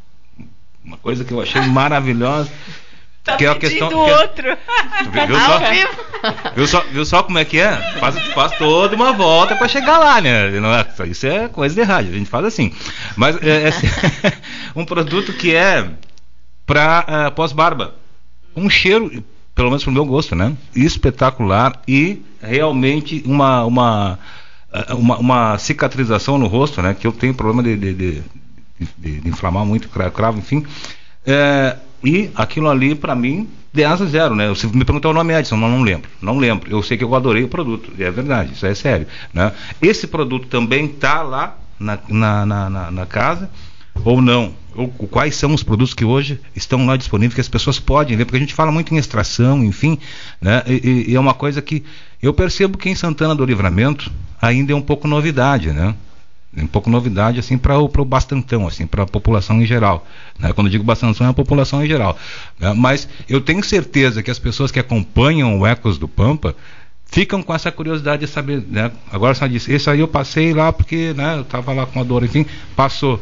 Uma 0.84 0.96
coisa 0.98 1.24
que 1.24 1.32
eu 1.32 1.40
achei 1.40 1.62
maravilhosa. 1.62 2.50
Tá 3.24 3.38
que 3.38 3.46
é 3.46 3.48
a 3.48 3.54
questão 3.54 3.88
que 3.88 3.94
é- 3.94 4.20
outro. 4.20 4.58
Viu, 5.24 5.38
só, 5.38 5.58
viu, 6.54 6.66
só, 6.66 6.80
viu 6.80 7.04
só 7.06 7.22
como 7.22 7.38
é 7.38 7.44
que 7.46 7.58
é? 7.58 7.74
Faz, 7.98 8.18
faz 8.34 8.58
toda 8.58 8.94
uma 8.94 9.14
volta 9.14 9.56
para 9.56 9.66
chegar 9.66 9.98
lá, 9.98 10.20
né? 10.20 10.50
É, 10.50 11.06
isso 11.06 11.26
é 11.26 11.48
coisa 11.48 11.74
de 11.74 11.82
rádio, 11.82 12.12
a 12.12 12.18
gente 12.18 12.28
faz 12.28 12.44
assim. 12.44 12.70
Mas 13.16 13.42
é, 13.42 13.68
é 13.68 13.72
um 14.76 14.84
produto 14.84 15.32
que 15.32 15.54
é 15.54 15.88
para 16.66 17.28
uh, 17.28 17.32
pós-barba. 17.34 17.94
Um 18.54 18.68
cheiro, 18.68 19.24
pelo 19.54 19.70
menos 19.70 19.82
pro 19.82 19.92
meu 19.92 20.04
gosto, 20.04 20.34
né? 20.36 20.54
Espetacular 20.76 21.80
e 21.88 22.22
realmente 22.42 23.22
uma, 23.24 23.64
uma, 23.64 24.18
uma, 24.90 25.16
uma 25.16 25.58
cicatrização 25.58 26.36
no 26.36 26.46
rosto, 26.46 26.82
né? 26.82 26.94
Que 26.98 27.06
eu 27.06 27.12
tenho 27.12 27.32
problema 27.32 27.62
de, 27.62 27.74
de, 27.74 27.94
de 27.94 28.22
de, 28.98 29.20
de 29.20 29.28
inflamar 29.28 29.64
muito 29.64 29.88
cravo, 29.88 30.38
enfim. 30.38 30.64
É, 31.26 31.76
e 32.02 32.30
aquilo 32.34 32.68
ali, 32.68 32.94
para 32.94 33.14
mim, 33.14 33.48
10 33.72 34.02
a 34.02 34.06
0, 34.06 34.34
né? 34.36 34.48
Você 34.48 34.66
me 34.68 34.84
perguntou 34.84 35.10
o 35.10 35.14
nome 35.14 35.34
Edson, 35.34 35.56
não, 35.56 35.68
não 35.68 35.82
lembro, 35.82 36.08
não 36.22 36.38
lembro. 36.38 36.70
Eu 36.70 36.82
sei 36.82 36.96
que 36.96 37.02
eu 37.02 37.14
adorei 37.14 37.42
o 37.42 37.48
produto, 37.48 37.90
é 37.98 38.10
verdade, 38.10 38.52
isso 38.52 38.64
é 38.64 38.74
sério. 38.74 39.06
Né? 39.32 39.52
Esse 39.82 40.06
produto 40.06 40.46
também 40.46 40.84
está 40.84 41.22
lá 41.22 41.58
na, 41.78 41.98
na, 42.08 42.46
na, 42.46 42.90
na, 42.90 43.06
casa, 43.06 43.50
ou 44.04 44.22
não? 44.22 44.54
Quais 45.10 45.34
são 45.36 45.54
os 45.54 45.62
produtos 45.62 45.92
que 45.94 46.04
hoje 46.04 46.40
estão 46.54 46.86
lá 46.86 46.96
disponíveis 46.96 47.34
que 47.34 47.40
as 47.40 47.48
pessoas 47.48 47.80
podem 47.80 48.16
ler? 48.16 48.24
Porque 48.24 48.36
a 48.36 48.40
gente 48.40 48.54
fala 48.54 48.70
muito 48.70 48.94
em 48.94 48.96
extração, 48.96 49.64
enfim, 49.64 49.98
né? 50.40 50.62
E, 50.66 51.06
e 51.08 51.14
é 51.14 51.20
uma 51.20 51.34
coisa 51.34 51.60
que 51.60 51.84
eu 52.22 52.32
percebo 52.32 52.78
que 52.78 52.88
em 52.88 52.94
Santana 52.94 53.34
do 53.34 53.44
Livramento 53.44 54.10
ainda 54.40 54.72
é 54.72 54.76
um 54.76 54.82
pouco 54.82 55.08
novidade, 55.08 55.72
né? 55.72 55.94
Um 56.56 56.66
pouco 56.66 56.88
novidade 56.88 57.38
assim 57.38 57.58
para 57.58 57.78
o 57.78 58.04
bastantão, 58.04 58.66
assim 58.66 58.86
para 58.86 59.02
a 59.02 59.06
população 59.06 59.60
em 59.60 59.66
geral. 59.66 60.06
Né? 60.38 60.52
Quando 60.52 60.68
eu 60.68 60.70
digo 60.70 60.84
bastantão 60.84 61.26
é 61.26 61.30
a 61.30 61.34
população 61.34 61.84
em 61.84 61.88
geral. 61.88 62.16
Né? 62.58 62.72
Mas 62.74 63.08
eu 63.28 63.40
tenho 63.40 63.62
certeza 63.62 64.22
que 64.22 64.30
as 64.30 64.38
pessoas 64.38 64.70
que 64.70 64.78
acompanham 64.78 65.58
o 65.58 65.66
Ecos 65.66 65.98
do 65.98 66.06
Pampa 66.06 66.54
ficam 67.06 67.42
com 67.42 67.54
essa 67.54 67.70
curiosidade 67.70 68.24
de 68.24 68.30
saber. 68.30 68.62
Né? 68.68 68.90
Agora 69.10 69.34
você 69.34 69.48
disse, 69.48 69.72
esse 69.72 69.88
aí 69.90 70.00
eu 70.00 70.08
passei 70.08 70.52
lá 70.52 70.72
porque 70.72 71.12
né, 71.14 71.36
eu 71.36 71.42
estava 71.42 71.72
lá 71.72 71.86
com 71.86 72.00
a 72.00 72.04
dor, 72.04 72.24
enfim, 72.24 72.46
passou. 72.76 73.20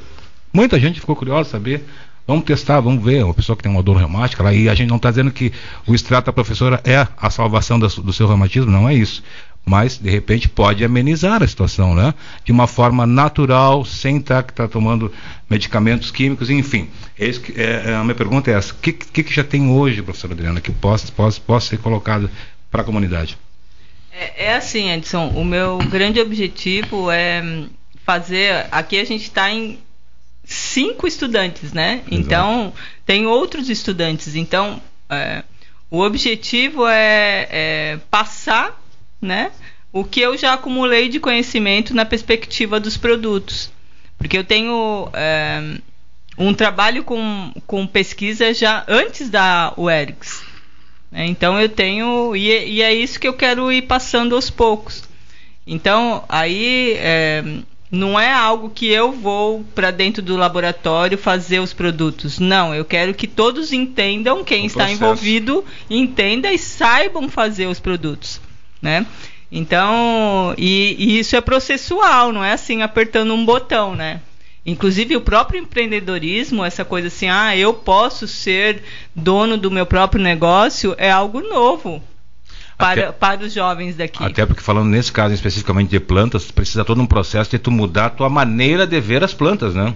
Muita 0.53 0.79
gente 0.79 1.01
ficou 1.01 1.16
curiosa 1.16 1.51
saber. 1.51 1.85
Vamos 2.25 2.45
testar, 2.45 2.79
vamos 2.81 3.03
ver. 3.05 3.25
Uma 3.25 3.35
pessoa 3.35 3.57
que 3.57 3.64
tem 3.64 3.73
uma 3.73 3.83
dor 3.83 3.97
reumática 3.97 4.45
lá, 4.45 4.55
e 4.55 4.68
a 4.68 4.75
gente 4.75 4.88
não 4.88 4.97
está 4.97 5.11
dizendo 5.11 5.33
que 5.33 5.53
o 5.87 5.95
extrato 5.95 6.27
da 6.27 6.33
professora 6.33 6.81
é 6.85 7.07
a 7.16 7.31
salvação 7.31 7.81
do 7.81 8.12
seu 8.12 8.29
reumatismo, 8.29 8.71
não 8.71 8.88
é 8.88 8.95
isso 8.95 9.23
mas 9.64 9.96
de 9.98 10.11
repente 10.11 10.48
pode 10.48 10.85
amenizar 10.85 11.42
a 11.42 11.46
situação, 11.46 11.94
né? 11.94 12.12
De 12.44 12.51
uma 12.51 12.66
forma 12.66 13.07
natural, 13.07 13.85
sem 13.85 14.16
estar 14.18 14.42
tá, 14.42 14.53
tá 14.53 14.68
tomando 14.68 15.12
medicamentos 15.48 16.11
químicos, 16.11 16.51
enfim. 16.51 16.88
É 17.18 17.31
que, 17.31 17.61
é, 17.61 17.90
é, 17.90 17.94
a 17.94 18.03
minha 18.03 18.14
pergunta 18.14 18.51
é 18.51 18.55
essa: 18.55 18.72
o 18.72 18.77
que, 18.77 18.92
que, 18.92 19.22
que, 19.22 19.33
já 19.33 19.44
tem 19.44 19.68
hoje, 19.70 20.03
professora 20.03 20.35
Adriana, 20.35 20.61
que 20.61 20.72
possa, 20.72 21.11
possa, 21.12 21.40
possa 21.40 21.68
ser 21.68 21.79
colocado 21.79 22.29
para 22.70 22.83
a 22.83 22.85
comunidade? 22.85 23.38
É, 24.12 24.46
é, 24.46 24.55
assim, 24.55 24.90
Edson. 24.90 25.29
O 25.29 25.44
meu 25.44 25.79
grande 25.79 26.20
objetivo 26.20 27.11
é 27.11 27.66
fazer. 28.05 28.66
Aqui 28.72 28.98
a 28.98 29.05
gente 29.05 29.22
está 29.22 29.51
em 29.51 29.79
cinco 30.44 31.07
estudantes, 31.07 31.72
né? 31.72 32.03
Exato. 32.07 32.14
Então 32.14 32.72
tem 33.07 33.27
outros 33.27 33.70
estudantes. 33.70 34.35
Então 34.35 34.83
é, 35.09 35.44
o 35.90 36.01
objetivo 36.01 36.87
é, 36.87 37.48
é 37.51 37.98
passar 38.11 38.82
né? 39.22 39.52
O 39.92 40.04
que 40.04 40.20
eu 40.20 40.37
já 40.37 40.54
acumulei 40.54 41.08
de 41.08 41.20
conhecimento 41.20 41.94
na 41.94 42.04
perspectiva 42.04 42.80
dos 42.80 42.96
produtos. 42.96 43.70
Porque 44.18 44.37
eu 44.37 44.44
tenho 44.44 45.08
é, 45.12 45.76
um 46.37 46.52
trabalho 46.52 47.04
com, 47.04 47.52
com 47.66 47.87
pesquisa 47.87 48.52
já 48.52 48.85
antes 48.88 49.30
da 49.30 49.72
UERGS. 49.76 50.42
Né? 51.11 51.26
Então 51.26 51.61
eu 51.61 51.68
tenho. 51.68 52.35
E, 52.35 52.48
e, 52.48 52.82
é 52.82 52.92
isso 52.92 53.20
que 53.20 53.28
eu 53.28 53.35
quero 53.35 53.70
ir 53.70 53.82
passando 53.82 54.35
aos 54.35 54.50
poucos. 54.50 55.04
Então, 55.66 56.24
aí. 56.28 56.94
É, 56.98 57.44
não 57.94 58.18
é 58.18 58.32
algo 58.32 58.70
que 58.70 58.87
eu 58.87 59.12
vou 59.12 59.62
para 59.74 59.90
dentro 59.90 60.22
do 60.22 60.35
laboratório 60.35 61.18
fazer 61.18 61.58
os 61.58 61.74
produtos. 61.74 62.38
Não, 62.38 62.74
eu 62.74 62.87
quero 62.87 63.12
que 63.12 63.26
todos 63.26 63.70
entendam, 63.70 64.42
quem 64.42 64.62
o 64.62 64.66
está 64.66 64.85
processo. 64.85 65.04
envolvido 65.04 65.62
entenda 65.90 66.50
e 66.50 66.56
saibam 66.56 67.28
fazer 67.28 67.66
os 67.66 67.78
produtos 67.78 68.40
né? 68.83 69.07
Então, 69.51 70.55
e, 70.59 70.97
e, 70.99 71.18
isso 71.21 71.37
é 71.37 71.40
processual, 71.40 72.33
não 72.33 72.42
é 72.42 72.53
assim 72.53 72.83
apertando 72.83 73.33
um 73.33 73.45
botão, 73.45 73.95
né? 73.95 74.21
Inclusive 74.64 75.16
o 75.16 75.21
próprio 75.21 75.61
empreendedorismo, 75.61 76.64
essa 76.64 76.85
coisa 76.85 77.09
assim, 77.09 77.29
ah, 77.29 77.57
eu 77.57 77.75
posso 77.75 78.29
ser 78.29 78.83
dono 79.14 79.57
do 79.57 79.71
meu 79.71 79.85
próprio 79.85 80.23
negócio, 80.23 80.95
é 80.99 81.11
algo 81.11 81.40
novo. 81.40 82.03
Para, 82.79 83.09
até, 83.09 83.12
para 83.12 83.45
os 83.45 83.53
jovens 83.53 83.97
daqui. 83.97 84.25
Até 84.25 84.47
porque 84.47 84.62
falando 84.62 84.88
nesse 84.88 85.12
caso 85.12 85.35
especificamente 85.35 85.90
de 85.90 86.01
plantas, 86.01 86.51
precisa 86.51 86.85
todo 86.85 87.01
um 87.01 87.07
processo 87.07 87.51
de 87.51 87.59
tu 87.59 87.71
mudar 87.71 88.07
a 88.07 88.11
tua 88.11 88.29
maneira 88.29 88.87
de 88.87 89.01
ver 89.01 89.23
as 89.23 89.35
plantas, 89.35 89.75
né? 89.75 89.95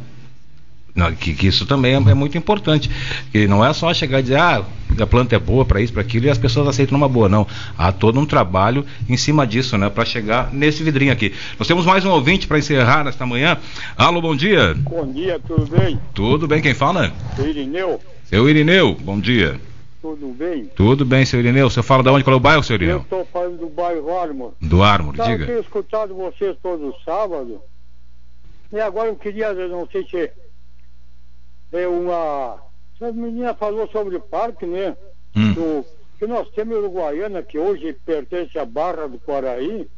Não, 0.96 1.14
que, 1.14 1.34
que, 1.34 1.46
isso 1.46 1.66
também 1.66 1.92
é, 1.92 1.96
é, 1.96 2.14
muito 2.14 2.38
importante. 2.38 2.90
Que 3.30 3.46
não 3.46 3.62
é 3.62 3.70
só 3.74 3.92
chegar 3.92 4.20
e 4.20 4.22
dizer, 4.22 4.38
ah, 4.38 4.64
a 4.98 5.06
planta 5.06 5.36
é 5.36 5.38
boa 5.38 5.62
para 5.62 5.78
isso, 5.78 5.92
para 5.92 6.00
aquilo, 6.00 6.24
e 6.24 6.30
as 6.30 6.38
pessoas 6.38 6.66
aceitam 6.66 6.96
numa 6.96 7.08
boa, 7.08 7.28
não. 7.28 7.46
Há 7.76 7.92
todo 7.92 8.18
um 8.18 8.24
trabalho 8.24 8.84
em 9.06 9.16
cima 9.16 9.46
disso, 9.46 9.76
né, 9.76 9.90
para 9.90 10.06
chegar 10.06 10.50
nesse 10.54 10.82
vidrinho 10.82 11.12
aqui. 11.12 11.34
Nós 11.58 11.68
temos 11.68 11.84
mais 11.84 12.02
um 12.06 12.10
ouvinte 12.10 12.46
para 12.46 12.58
encerrar 12.58 13.04
nesta 13.04 13.26
manhã. 13.26 13.58
Alô, 13.94 14.22
bom 14.22 14.34
dia. 14.34 14.74
Bom 14.74 15.12
dia, 15.12 15.38
tudo 15.46 15.66
bem? 15.66 16.00
Tudo 16.14 16.48
bem, 16.48 16.62
quem 16.62 16.72
fala? 16.72 17.12
Irineu. 17.38 18.00
Seu 18.24 18.48
Irineu, 18.48 18.94
bom 18.94 19.20
dia. 19.20 19.60
Tudo 20.00 20.28
bem? 20.28 20.64
Tudo 20.74 21.04
bem, 21.04 21.26
seu 21.26 21.40
Irineu. 21.40 21.68
Você 21.68 21.82
fala 21.82 22.02
de 22.02 22.08
onde? 22.08 22.24
Qual 22.24 22.32
é 22.32 22.36
o 22.38 22.40
bairro, 22.40 22.62
seu 22.62 22.76
Irineu? 22.76 22.96
Eu 22.96 23.02
estou 23.02 23.28
falando 23.30 23.58
do 23.58 23.68
bairro 23.68 24.18
Ármor. 24.18 24.54
Do 24.62 24.82
Ármor, 24.82 25.12
diga. 25.12 25.42
Eu 25.42 25.46
tenho 25.46 25.60
escutado 25.60 26.14
vocês 26.14 26.56
todo 26.62 26.94
sábado. 27.04 27.60
E 28.72 28.80
agora 28.80 29.08
eu 29.08 29.16
queria, 29.16 29.52
não 29.52 29.86
sei 29.90 30.04
se 30.04 30.30
é 31.72 31.86
uma. 31.86 32.62
Essa 32.94 33.12
menina 33.12 33.54
falou 33.54 33.88
sobre 33.88 34.16
o 34.16 34.20
parque, 34.20 34.66
né? 34.66 34.96
Hum. 35.34 35.52
Do, 35.52 35.86
que 36.18 36.26
nós 36.26 36.48
temos 36.50 36.74
em 36.74 36.78
Uruguaiana, 36.78 37.42
que 37.42 37.58
hoje 37.58 37.92
pertence 37.92 38.58
à 38.58 38.64
Barra 38.64 39.06
do 39.06 39.18
Quaraí, 39.18 39.88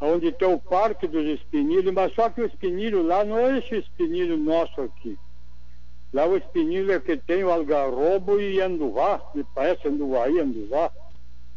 onde 0.00 0.32
tem 0.32 0.48
o 0.48 0.58
Parque 0.58 1.06
dos 1.06 1.26
Espinilhos, 1.26 1.92
mas 1.92 2.14
só 2.14 2.30
que 2.30 2.40
o 2.40 2.46
espinilho 2.46 3.02
lá 3.02 3.24
não 3.24 3.38
é 3.38 3.58
esse 3.58 3.76
espinilho 3.76 4.36
nosso 4.36 4.80
aqui. 4.80 5.18
Lá 6.12 6.26
o 6.26 6.36
espinilho 6.36 6.92
é 6.92 7.00
que 7.00 7.16
tem 7.16 7.44
o 7.44 7.50
algarrobo 7.50 8.40
e 8.40 8.60
anduvá, 8.60 9.20
me 9.34 9.44
parece 9.54 9.88
anduvaí, 9.88 10.38
anduvá. 10.38 10.90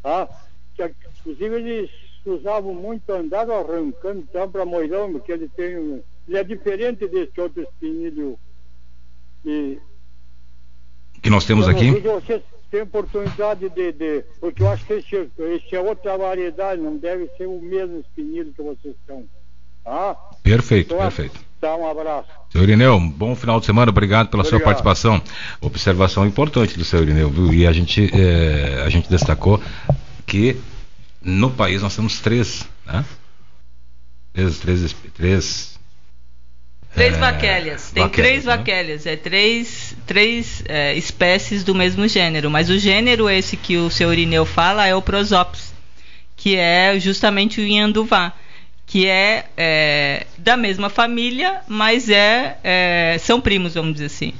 Tá? 0.01 0.29
Que, 0.75 0.93
inclusive 1.19 1.55
eles 1.55 1.91
usavam 2.25 2.73
muito, 2.73 3.09
andavam 3.11 3.59
arrancando 3.59 4.19
então 4.19 4.49
para 4.49 4.65
moirão, 4.65 5.11
porque 5.11 5.31
ele 5.31 5.49
tem. 5.49 6.03
Ele 6.27 6.37
é 6.37 6.43
diferente 6.43 7.07
desse 7.07 7.39
outro 7.39 7.61
espinilho 7.61 8.39
e, 9.45 9.79
que 11.25 11.29
nós 11.31 11.43
temos 11.43 11.67
aqui? 11.67 11.89
Você 11.89 12.43
tem 12.69 12.83
oportunidade 12.83 13.67
de, 13.69 13.91
de, 13.91 14.23
Porque 14.39 14.61
eu 14.61 14.69
acho 14.69 14.85
que 14.85 14.93
esse, 14.93 15.27
esse 15.39 15.75
é 15.75 15.79
outra 15.79 16.15
variedade, 16.15 16.79
não 16.79 16.97
deve 16.97 17.27
ser 17.35 17.47
o 17.47 17.59
mesmo 17.59 17.99
espinilho 17.99 18.53
que 18.53 18.61
vocês 18.61 18.95
estão. 18.95 19.25
Tá? 19.83 20.15
Perfeito, 20.43 20.93
então, 20.93 20.99
perfeito. 20.99 21.39
Tá, 21.59 21.75
um 21.75 21.89
abraço. 21.89 22.27
Seu 22.51 22.61
Irineu, 22.61 22.95
um 22.95 23.09
bom 23.09 23.35
final 23.35 23.59
de 23.59 23.65
semana, 23.65 23.89
obrigado 23.89 24.29
pela 24.29 24.41
obrigado. 24.41 24.59
sua 24.59 24.65
participação. 24.65 25.19
Observação 25.61 26.27
importante 26.27 26.77
do 26.77 26.85
seu 26.85 27.01
Irineu, 27.01 27.29
viu? 27.31 27.51
E 27.51 27.65
a 27.65 27.71
gente, 27.71 28.07
é, 28.13 28.83
a 28.85 28.89
gente 28.89 29.09
destacou 29.09 29.59
que 30.27 30.55
no 31.23 31.49
país 31.49 31.81
nós 31.81 31.95
temos 31.95 32.19
três, 32.19 32.69
né? 32.85 33.03
Três, 34.31 34.59
três, 34.59 34.95
três 35.15 35.74
Três 36.95 37.13
é, 37.13 37.17
vaquélias. 37.17 37.91
Tem 37.91 38.07
três 38.07 38.45
né? 38.45 38.55
vaquélias. 38.55 39.05
É 39.05 39.17
três, 39.17 39.95
três 40.07 40.63
é, 40.67 40.95
espécies 40.95 41.63
do 41.63 41.75
mesmo 41.75 42.07
gênero. 42.07 42.49
Mas 42.49 42.69
o 42.69 42.79
gênero 42.79 43.29
esse 43.29 43.57
que 43.57 43.75
o 43.75 43.89
seu 43.89 44.11
Irineu 44.13 44.45
fala 44.45 44.87
é 44.87 44.95
o 44.95 45.01
Prosopis, 45.01 45.73
que 46.37 46.55
é 46.55 46.97
justamente 46.97 47.59
o 47.59 47.67
Inhanduvá, 47.67 48.33
que 48.87 49.05
é, 49.05 49.45
é, 49.57 50.25
da 50.37 50.55
mesma 50.55 50.89
família, 50.89 51.61
mas 51.67 52.09
é, 52.09 52.57
é, 52.63 53.17
são 53.19 53.41
primos, 53.41 53.73
vamos 53.73 53.93
dizer 53.93 54.05
assim. 54.05 54.33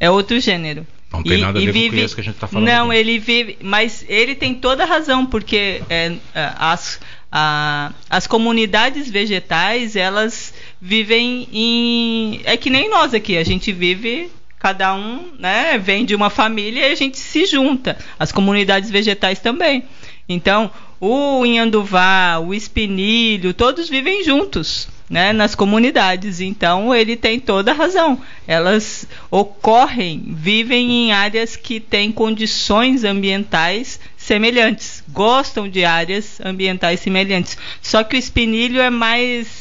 É 0.00 0.10
outro 0.10 0.40
gênero. 0.40 0.84
Não 1.12 1.22
tem 1.22 1.38
e, 1.38 1.40
nada 1.40 1.58
a 1.58 1.62
ver 1.62 1.72
vive, 1.72 1.96
com 1.98 2.04
isso 2.04 2.14
que 2.14 2.20
a 2.20 2.24
gente 2.24 2.34
está 2.34 2.46
falando. 2.46 2.66
Não, 2.66 2.90
aqui. 2.90 2.98
ele 2.98 3.18
vive, 3.18 3.58
mas 3.60 4.04
ele 4.08 4.34
tem 4.34 4.54
toda 4.54 4.82
a 4.82 4.86
razão, 4.86 5.26
porque 5.26 5.82
é, 5.88 6.14
as 6.34 7.00
a, 7.30 7.92
as 8.08 8.26
comunidades 8.26 9.08
vegetais, 9.08 9.94
elas 9.94 10.52
vivem 10.80 11.46
em. 11.52 12.40
É 12.44 12.56
que 12.56 12.70
nem 12.70 12.88
nós 12.88 13.12
aqui, 13.12 13.36
a 13.36 13.44
gente 13.44 13.72
vive. 13.72 14.30
Cada 14.58 14.94
um 14.94 15.32
né, 15.38 15.78
vem 15.78 16.04
de 16.04 16.14
uma 16.14 16.28
família 16.28 16.86
e 16.86 16.92
a 16.92 16.94
gente 16.94 17.18
se 17.18 17.46
junta. 17.46 17.96
As 18.18 18.30
comunidades 18.30 18.90
vegetais 18.90 19.38
também. 19.38 19.84
Então, 20.28 20.70
o 21.00 21.46
inhanduvá, 21.46 22.38
o 22.38 22.52
espinilho, 22.52 23.54
todos 23.54 23.88
vivem 23.88 24.22
juntos. 24.22 24.88
Né, 25.08 25.32
nas 25.32 25.56
comunidades. 25.56 26.40
Então 26.40 26.94
ele 26.94 27.16
tem 27.16 27.40
toda 27.40 27.72
a 27.72 27.74
razão. 27.74 28.20
Elas 28.46 29.08
ocorrem, 29.28 30.22
vivem 30.24 30.92
em 30.92 31.12
áreas 31.12 31.56
que 31.56 31.80
têm 31.80 32.12
condições 32.12 33.02
ambientais 33.02 33.98
semelhantes, 34.16 35.02
gostam 35.08 35.68
de 35.68 35.84
áreas 35.84 36.40
ambientais 36.44 37.00
semelhantes. 37.00 37.58
Só 37.82 38.04
que 38.04 38.14
o 38.14 38.18
espinilho 38.20 38.80
é 38.80 38.88
mais 38.88 39.59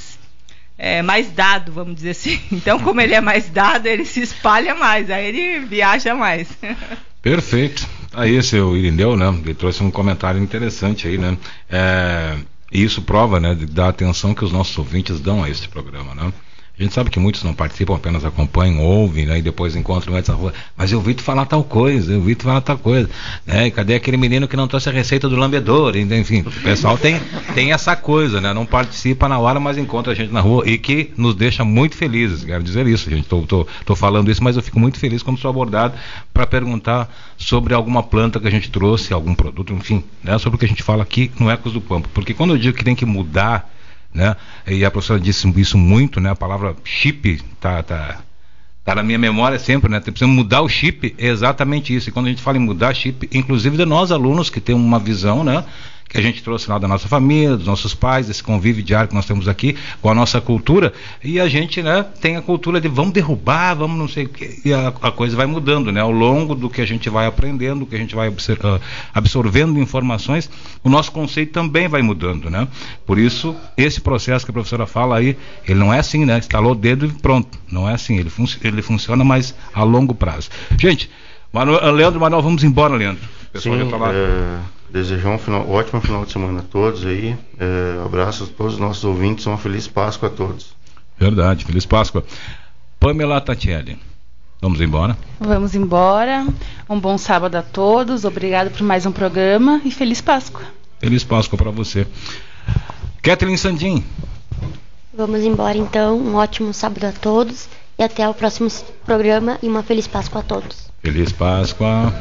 é, 0.81 1.01
mais 1.01 1.29
dado, 1.29 1.73
vamos 1.73 1.95
dizer 1.95 2.11
assim. 2.11 2.39
Então, 2.49 2.79
como 2.79 3.01
ele 3.01 3.13
é 3.13 3.19
mais 3.19 3.49
dado, 3.49 3.85
ele 3.85 4.05
se 4.05 4.21
espalha 4.21 4.73
mais, 4.73 5.11
aí 5.11 5.27
ele 5.27 5.59
viaja 5.65 6.15
mais. 6.15 6.47
Perfeito. 7.21 7.85
Aí, 8.13 8.41
seu 8.41 8.75
Irineu, 8.77 9.17
né? 9.17 9.27
Ele 9.27 9.53
trouxe 9.53 9.83
um 9.83 9.91
comentário 9.91 10.41
interessante 10.41 11.07
aí, 11.07 11.17
né? 11.17 11.37
É, 11.69 12.37
e 12.71 12.81
isso 12.81 13.01
prova, 13.01 13.39
né, 13.39 13.55
da 13.55 13.89
atenção 13.89 14.33
que 14.33 14.45
os 14.45 14.53
nossos 14.53 14.77
ouvintes 14.77 15.19
dão 15.19 15.43
a 15.43 15.49
este 15.49 15.67
programa, 15.67 16.15
né? 16.15 16.31
A 16.79 16.83
gente 16.83 16.93
sabe 16.93 17.09
que 17.09 17.19
muitos 17.19 17.43
não 17.43 17.53
participam, 17.53 17.93
apenas 17.93 18.23
acompanham, 18.23 18.79
ouvem, 18.81 19.25
né, 19.25 19.39
e 19.39 19.41
depois 19.41 19.75
encontram 19.75 20.15
antes 20.15 20.29
na 20.29 20.35
rua. 20.35 20.53
Mas 20.77 20.93
eu 20.93 20.99
ouvi 20.99 21.13
tu 21.13 21.21
falar 21.21 21.45
tal 21.45 21.61
coisa, 21.61 22.13
eu 22.13 22.19
ouvi 22.19 22.35
tu 22.35 22.45
falar 22.45 22.61
tal 22.61 22.77
coisa. 22.77 23.09
Né? 23.45 23.69
Cadê 23.69 23.95
aquele 23.95 24.15
menino 24.15 24.47
que 24.47 24.55
não 24.55 24.65
trouxe 24.65 24.87
a 24.87 24.91
receita 24.93 25.27
do 25.27 25.35
lambedor? 25.35 25.97
Enfim, 25.97 26.39
o 26.39 26.51
pessoal 26.61 26.97
tem, 26.97 27.19
tem 27.53 27.73
essa 27.73 27.97
coisa, 27.97 28.39
né? 28.39 28.53
Não 28.53 28.65
participa 28.65 29.27
na 29.27 29.37
hora, 29.37 29.59
mas 29.59 29.77
encontra 29.77 30.13
a 30.13 30.15
gente 30.15 30.31
na 30.31 30.39
rua 30.39 30.63
e 30.65 30.77
que 30.77 31.11
nos 31.17 31.35
deixa 31.35 31.65
muito 31.65 31.97
felizes. 31.97 32.45
Quero 32.45 32.63
dizer 32.63 32.87
isso, 32.87 33.09
gente. 33.09 33.27
Tô, 33.27 33.41
tô, 33.41 33.67
tô 33.83 33.93
falando 33.93 34.31
isso, 34.31 34.41
mas 34.41 34.55
eu 34.55 34.63
fico 34.63 34.79
muito 34.79 34.99
feliz 34.99 35.21
quando 35.21 35.37
sou 35.37 35.49
abordado 35.49 35.95
para 36.33 36.47
perguntar 36.47 37.13
sobre 37.37 37.73
alguma 37.73 38.01
planta 38.01 38.39
que 38.39 38.47
a 38.47 38.51
gente 38.51 38.71
trouxe, 38.71 39.11
algum 39.11 39.35
produto, 39.35 39.73
enfim, 39.73 40.01
né? 40.23 40.37
Sobre 40.37 40.55
o 40.55 40.57
que 40.57 40.65
a 40.65 40.69
gente 40.69 40.81
fala 40.81 41.03
aqui 41.03 41.29
no 41.37 41.51
Ecos 41.51 41.73
do 41.73 41.81
Pampa. 41.81 42.07
Porque 42.13 42.33
quando 42.33 42.51
eu 42.51 42.57
digo 42.57 42.77
que 42.77 42.85
tem 42.85 42.95
que 42.95 43.05
mudar 43.05 43.69
né? 44.13 44.35
E 44.67 44.83
a 44.83 44.91
professora 44.91 45.19
disse 45.19 45.47
isso 45.59 45.77
muito, 45.77 46.19
né? 46.19 46.31
A 46.31 46.35
palavra 46.35 46.75
chip 46.83 47.41
tá, 47.59 47.83
tá, 47.83 48.21
tá 48.83 48.95
na 48.95 49.03
minha 49.03 49.17
memória 49.17 49.59
sempre, 49.59 49.89
né? 49.89 49.99
Precisamos 49.99 50.35
mudar 50.35 50.61
o 50.61 50.69
chip, 50.69 51.15
é 51.17 51.27
exatamente 51.27 51.95
isso. 51.95 52.09
E 52.09 52.11
quando 52.11 52.27
a 52.27 52.29
gente 52.29 52.41
fala 52.41 52.57
em 52.57 52.61
mudar 52.61 52.93
chip, 52.93 53.29
inclusive 53.31 53.77
de 53.77 53.85
nós 53.85 54.11
alunos 54.11 54.49
que 54.49 54.59
tem 54.59 54.75
uma 54.75 54.99
visão, 54.99 55.43
né? 55.43 55.63
Que 56.09 56.17
a 56.17 56.21
gente 56.21 56.41
trouxe 56.41 56.67
lá 56.67 56.79
da 56.79 56.87
nossa 56.87 57.07
família, 57.07 57.55
dos 57.55 57.67
nossos 57.67 57.93
pais, 57.93 58.29
esse 58.29 58.41
convívio 58.41 58.83
diário 58.83 59.07
que 59.07 59.15
nós 59.15 59.27
temos 59.27 59.47
aqui 59.47 59.77
com 60.01 60.09
a 60.09 60.15
nossa 60.15 60.41
cultura, 60.41 60.91
e 61.23 61.39
a 61.39 61.47
gente 61.47 61.83
né, 61.83 62.03
tem 62.19 62.35
a 62.35 62.41
cultura 62.41 62.81
de 62.81 62.87
vamos 62.87 63.13
derrubar, 63.13 63.75
vamos 63.75 63.95
não 63.95 64.07
sei 64.07 64.25
o 64.25 64.29
que, 64.29 64.59
e 64.65 64.73
a, 64.73 64.87
a 64.87 65.11
coisa 65.11 65.37
vai 65.37 65.45
mudando, 65.45 65.91
né? 65.91 66.01
Ao 66.01 66.11
longo 66.11 66.55
do 66.55 66.67
que 66.67 66.81
a 66.81 66.85
gente 66.85 67.09
vai 67.11 67.27
aprendendo, 67.27 67.81
do 67.81 67.85
que 67.85 67.95
a 67.95 67.99
gente 67.99 68.15
vai 68.15 68.27
ah, 68.27 68.79
absorvendo 69.13 69.79
informações, 69.79 70.49
o 70.83 70.89
nosso 70.89 71.11
conceito 71.11 71.51
também 71.51 71.87
vai 71.87 72.01
mudando, 72.01 72.49
né? 72.49 72.67
Por 73.05 73.19
isso, 73.19 73.55
esse 73.77 74.01
processo 74.01 74.45
que 74.45 74.51
a 74.51 74.53
professora 74.53 74.87
fala 74.87 75.17
aí, 75.17 75.37
ele 75.67 75.79
não 75.79 75.93
é 75.93 75.99
assim, 75.99 76.25
né? 76.25 76.39
Instalou 76.39 76.71
o 76.71 76.75
dedo 76.75 77.05
e 77.05 77.09
pronto. 77.09 77.55
Não 77.71 77.87
é 77.87 77.93
assim, 77.93 78.17
ele, 78.17 78.31
fun 78.31 78.45
ele 78.63 78.81
funciona 78.81 79.23
mais 79.23 79.53
a 79.71 79.83
longo 79.83 80.15
prazo. 80.15 80.49
Gente, 80.75 81.07
Manuel, 81.53 81.91
Leandro 81.91 82.19
Manuel, 82.19 82.41
vamos 82.41 82.63
embora, 82.63 82.95
Leandro. 82.95 83.23
O 83.49 83.51
pessoal 83.51 83.77
Sim, 83.77 83.85
já 83.85 83.91
tá 83.91 83.97
lá. 83.97 84.11
É 84.11 84.78
desejar 84.91 85.29
um 85.29 85.37
final, 85.37 85.69
ótimo 85.69 86.01
final 86.01 86.25
de 86.25 86.31
semana 86.31 86.59
a 86.59 86.63
todos 86.63 87.05
aí. 87.05 87.37
É, 87.59 88.03
abraço 88.05 88.43
a 88.43 88.47
todos 88.47 88.73
os 88.73 88.79
nossos 88.79 89.03
ouvintes, 89.03 89.45
uma 89.45 89.57
feliz 89.57 89.87
Páscoa 89.87 90.29
a 90.29 90.31
todos. 90.31 90.73
Verdade, 91.17 91.65
feliz 91.65 91.85
Páscoa. 91.85 92.23
Pamela 92.99 93.39
Tatiele, 93.39 93.97
vamos 94.61 94.81
embora? 94.81 95.17
Vamos 95.39 95.75
embora. 95.75 96.45
Um 96.89 96.99
bom 96.99 97.17
sábado 97.17 97.55
a 97.55 97.61
todos. 97.61 98.25
Obrigado 98.25 98.71
por 98.71 98.83
mais 98.83 99.05
um 99.05 99.11
programa 99.11 99.81
e 99.85 99.91
feliz 99.91 100.21
Páscoa. 100.21 100.63
Feliz 100.99 101.23
Páscoa 101.23 101.57
para 101.57 101.71
você. 101.71 102.05
Kathleen 103.21 103.57
Sandim. 103.57 104.03
Vamos 105.13 105.41
embora 105.41 105.77
então. 105.77 106.17
Um 106.17 106.35
ótimo 106.35 106.73
sábado 106.73 107.05
a 107.05 107.11
todos 107.11 107.67
e 107.97 108.03
até 108.03 108.27
o 108.27 108.33
próximo 108.33 108.69
programa 109.05 109.57
e 109.61 109.67
uma 109.67 109.83
feliz 109.83 110.07
Páscoa 110.07 110.41
a 110.41 110.43
todos. 110.43 110.89
Feliz 111.01 111.31
Páscoa. 111.31 112.13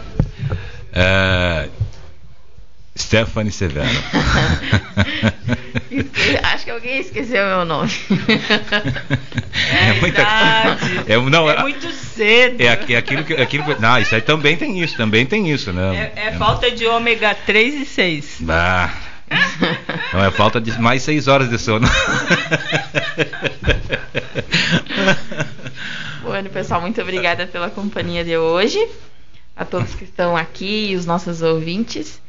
É, 0.92 1.68
Stephanie 2.99 3.53
Severo. 3.53 3.88
Acho 6.42 6.64
que 6.64 6.70
alguém 6.70 7.01
esqueceu 7.01 7.46
meu 7.46 7.64
nome. 7.64 7.90
É, 9.70 9.88
é 9.88 9.92
muita 10.01 10.22
é, 11.07 11.16
não, 11.30 11.51
é, 11.51 11.61
muito 11.62 11.90
cedo. 11.92 12.61
É, 12.61 12.78
é 12.92 12.96
aquilo 12.96 13.24
que. 13.24 13.34
Aquilo 13.34 13.64
que 13.64 13.80
não, 13.80 13.99
isso 13.99 14.14
aí 14.14 14.20
também 14.20 14.57
tem 14.57 14.80
isso, 14.82 14.96
também 14.96 15.24
tem 15.24 15.51
isso, 15.51 15.72
né? 15.72 16.12
É, 16.16 16.28
é 16.28 16.32
falta 16.32 16.70
de 16.70 16.86
ômega 16.86 17.34
3 17.34 17.74
e 17.74 17.84
6. 17.86 18.42
Ah. 18.49 18.90
Não, 20.12 20.24
é 20.24 20.30
falta 20.30 20.61
de 20.61 20.78
mais 20.80 21.03
6 21.03 21.28
horas 21.28 21.51
de 21.51 21.59
sono. 21.59 21.86
Bueno, 26.22 26.51
pessoal, 26.51 26.80
muito 26.80 27.01
obrigada 27.01 27.46
pela 27.46 27.70
companhia 27.70 28.24
de 28.24 28.36
hoje. 28.36 28.78
A 29.57 29.64
todos 29.64 29.94
que 29.94 30.05
estão 30.05 30.36
aqui 30.36 30.90
e 30.90 30.96
os 30.96 31.05
nossos 31.05 31.42
ouvintes. 31.42 32.20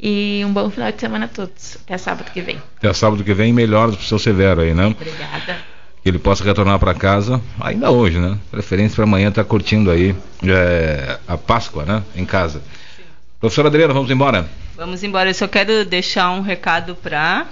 E 0.00 0.42
um 0.44 0.52
bom 0.52 0.70
final 0.70 0.92
de 0.92 1.00
semana 1.00 1.24
a 1.24 1.28
todos. 1.28 1.76
Até 1.84 1.98
sábado 1.98 2.30
que 2.30 2.40
vem. 2.40 2.62
Até 2.76 2.92
sábado 2.92 3.24
que 3.24 3.34
vem, 3.34 3.52
melhoras 3.52 3.96
pro 3.96 4.04
seu 4.04 4.18
Severo 4.18 4.60
aí, 4.60 4.72
né? 4.72 4.86
Obrigada. 4.86 5.56
Que 6.02 6.08
ele 6.08 6.20
possa 6.20 6.44
retornar 6.44 6.78
para 6.78 6.94
casa 6.94 7.42
ainda 7.60 7.90
hoje, 7.90 8.18
né? 8.18 8.38
Preferência 8.50 8.94
para 8.94 9.04
amanhã 9.04 9.28
estar 9.28 9.42
tá 9.42 9.48
curtindo 9.48 9.90
aí 9.90 10.14
é, 10.44 11.18
a 11.26 11.36
Páscoa, 11.36 11.84
né? 11.84 12.04
Em 12.14 12.24
casa. 12.24 12.62
Sim. 12.96 13.02
Professora 13.40 13.66
Adriana, 13.66 13.92
vamos 13.92 14.08
embora? 14.08 14.48
Vamos 14.76 15.02
embora. 15.02 15.30
Eu 15.30 15.34
só 15.34 15.48
quero 15.48 15.84
deixar 15.84 16.30
um 16.30 16.42
recado 16.42 16.94
para 16.94 17.48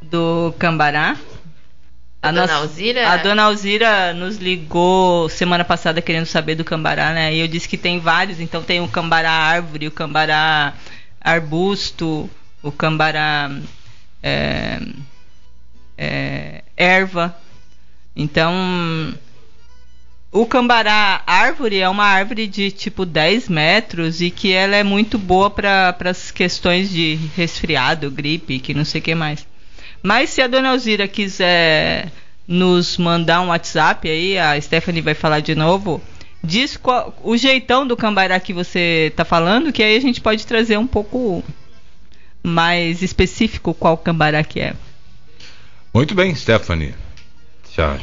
do 0.00 0.54
Cambará. 0.58 1.16
A, 2.22 2.28
a, 2.28 2.32
dona 2.32 2.54
Alzira? 2.54 3.08
A 3.08 3.16
dona 3.18 3.42
Alzira 3.44 4.14
nos 4.14 4.36
ligou 4.36 5.28
semana 5.28 5.64
passada 5.64 6.02
querendo 6.02 6.26
saber 6.26 6.54
do 6.54 6.64
cambará, 6.64 7.14
né? 7.14 7.34
E 7.34 7.40
eu 7.40 7.48
disse 7.48 7.66
que 7.66 7.78
tem 7.78 7.98
vários, 7.98 8.40
então 8.40 8.62
tem 8.62 8.78
o 8.78 8.88
cambará 8.88 9.30
árvore, 9.30 9.86
o 9.86 9.90
cambará 9.90 10.74
arbusto, 11.20 12.28
o 12.62 12.72
cambará 12.72 13.50
é, 14.22 14.80
é, 15.96 16.64
erva. 16.76 17.36
Então, 18.16 18.52
o 20.32 20.46
cambará 20.46 21.22
árvore 21.26 21.80
é 21.80 21.88
uma 21.88 22.04
árvore 22.04 22.46
de 22.46 22.70
tipo 22.70 23.04
10 23.04 23.48
metros 23.48 24.20
e 24.20 24.30
que 24.30 24.52
ela 24.52 24.76
é 24.76 24.82
muito 24.82 25.18
boa 25.18 25.50
para 25.50 25.96
as 26.04 26.30
questões 26.30 26.90
de 26.90 27.18
resfriado, 27.36 28.10
gripe, 28.10 28.60
que 28.60 28.74
não 28.74 28.84
sei 28.84 29.00
o 29.00 29.04
que 29.04 29.14
mais. 29.14 29.46
Mas 30.02 30.30
se 30.30 30.40
a 30.40 30.46
dona 30.46 30.70
Alzira 30.70 31.06
quiser 31.06 32.10
nos 32.46 32.96
mandar 32.96 33.40
um 33.40 33.48
WhatsApp 33.48 34.08
aí, 34.08 34.38
a 34.38 34.60
Stephanie 34.60 35.02
vai 35.02 35.14
falar 35.14 35.40
de 35.40 35.54
novo, 35.54 36.02
diz 36.42 36.76
qual, 36.76 37.16
o 37.22 37.36
jeitão 37.36 37.86
do 37.86 37.96
cambará 37.96 38.38
que 38.40 38.52
você 38.52 39.08
está 39.10 39.24
falando, 39.24 39.72
que 39.72 39.82
aí 39.82 39.96
a 39.96 40.00
gente 40.00 40.20
pode 40.20 40.46
trazer 40.46 40.78
um 40.78 40.86
pouco 40.86 41.44
mais 42.42 43.02
específico 43.02 43.74
qual 43.74 43.96
cambará 43.96 44.42
que 44.42 44.60
é. 44.60 44.74
Muito 45.92 46.14
bem, 46.14 46.34
Stephanie. 46.34 46.94
Já 47.74 47.98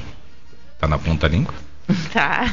tá 0.79 0.87
na 0.87 0.97
ponta 0.97 1.27
língua? 1.27 1.53
Tá. 2.11 2.51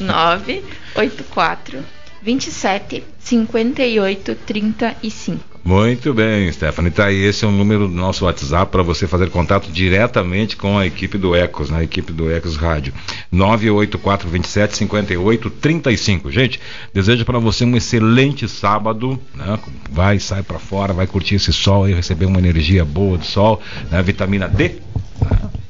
984 0.00 1.84
27 2.20 3.04
58 3.20 4.34
35. 4.34 5.53
Muito 5.64 6.12
bem, 6.12 6.52
Stephanie. 6.52 6.90
Tá 6.90 7.06
aí, 7.06 7.24
esse 7.24 7.42
é 7.42 7.48
o 7.48 7.50
número 7.50 7.88
do 7.88 7.94
nosso 7.94 8.26
WhatsApp 8.26 8.70
para 8.70 8.82
você 8.82 9.06
fazer 9.06 9.30
contato 9.30 9.72
diretamente 9.72 10.58
com 10.58 10.76
a 10.76 10.86
equipe 10.86 11.16
do 11.16 11.34
Ecos, 11.34 11.70
na 11.70 11.78
né? 11.78 11.84
equipe 11.84 12.12
do 12.12 12.30
Ecos 12.30 12.56
Rádio. 12.56 12.92
984275835. 13.32 16.30
Gente, 16.30 16.60
desejo 16.92 17.24
para 17.24 17.38
você 17.38 17.64
um 17.64 17.74
excelente 17.74 18.46
sábado, 18.46 19.18
né? 19.34 19.58
Vai, 19.90 20.18
sai 20.18 20.42
para 20.42 20.58
fora, 20.58 20.92
vai 20.92 21.06
curtir 21.06 21.36
esse 21.36 21.50
sol 21.50 21.88
e 21.88 21.94
receber 21.94 22.26
uma 22.26 22.38
energia 22.38 22.84
boa 22.84 23.16
do 23.16 23.24
sol, 23.24 23.58
né? 23.90 24.02
Vitamina 24.02 24.46
D, 24.46 24.68
né? 24.68 24.74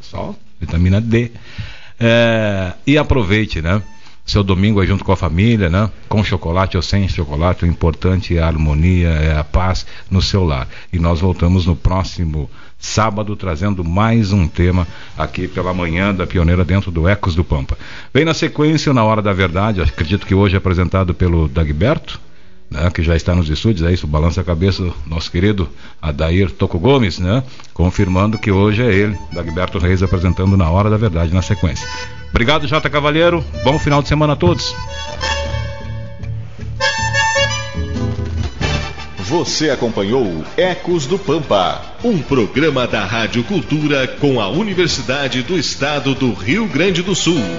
sol, 0.00 0.36
vitamina 0.60 1.00
D. 1.00 1.30
É, 2.00 2.72
e 2.84 2.98
aproveite, 2.98 3.62
né? 3.62 3.80
Seu 4.24 4.42
domingo 4.42 4.82
é 4.82 4.86
junto 4.86 5.04
com 5.04 5.12
a 5.12 5.16
família, 5.16 5.68
né? 5.68 5.90
Com 6.08 6.24
chocolate 6.24 6.76
ou 6.76 6.82
sem 6.82 7.06
chocolate, 7.08 7.64
o 7.64 7.68
importante 7.68 8.36
é 8.36 8.42
a 8.42 8.46
harmonia, 8.46 9.08
é 9.08 9.36
a 9.36 9.44
paz 9.44 9.86
no 10.10 10.22
seu 10.22 10.44
lar. 10.44 10.66
E 10.92 10.98
nós 10.98 11.20
voltamos 11.20 11.66
no 11.66 11.76
próximo 11.76 12.50
sábado 12.78 13.36
trazendo 13.36 13.84
mais 13.84 14.32
um 14.32 14.48
tema 14.48 14.86
aqui 15.16 15.46
pela 15.46 15.74
manhã 15.74 16.14
da 16.14 16.26
Pioneira 16.26 16.64
dentro 16.64 16.90
do 16.90 17.06
Ecos 17.06 17.34
do 17.34 17.44
Pampa. 17.44 17.76
Vem 18.12 18.24
na 18.24 18.34
sequência, 18.34 18.92
na 18.94 19.04
hora 19.04 19.20
da 19.20 19.32
verdade, 19.32 19.82
acredito 19.82 20.26
que 20.26 20.34
hoje 20.34 20.54
é 20.54 20.58
apresentado 20.58 21.14
pelo 21.14 21.46
Dagberto, 21.46 22.18
né, 22.74 22.90
que 22.90 23.02
já 23.02 23.14
está 23.16 23.34
nos 23.34 23.48
estúdios, 23.48 23.88
é 23.88 23.92
isso, 23.92 24.06
balança 24.06 24.40
a 24.40 24.44
cabeça, 24.44 24.90
nosso 25.06 25.30
querido 25.30 25.68
Adair 26.02 26.50
Toco 26.50 26.78
Gomes, 26.78 27.18
né, 27.18 27.42
confirmando 27.72 28.36
que 28.36 28.50
hoje 28.50 28.82
é 28.82 28.92
ele, 28.92 29.16
Dagberto 29.32 29.78
Reis, 29.78 30.02
apresentando 30.02 30.56
na 30.56 30.68
hora 30.68 30.90
da 30.90 30.96
verdade 30.96 31.32
na 31.32 31.40
sequência. 31.40 31.86
Obrigado, 32.30 32.66
Jota 32.66 32.90
Cavalheiro. 32.90 33.44
Bom 33.62 33.78
final 33.78 34.02
de 34.02 34.08
semana 34.08 34.32
a 34.32 34.36
todos. 34.36 34.74
Você 39.18 39.70
acompanhou 39.70 40.44
Ecos 40.56 41.06
do 41.06 41.18
Pampa, 41.18 41.80
um 42.02 42.18
programa 42.18 42.86
da 42.86 43.04
Rádio 43.04 43.42
Cultura 43.44 44.06
com 44.06 44.40
a 44.40 44.48
Universidade 44.48 45.42
do 45.42 45.58
Estado 45.58 46.14
do 46.14 46.32
Rio 46.32 46.66
Grande 46.66 47.02
do 47.02 47.14
Sul. 47.14 47.44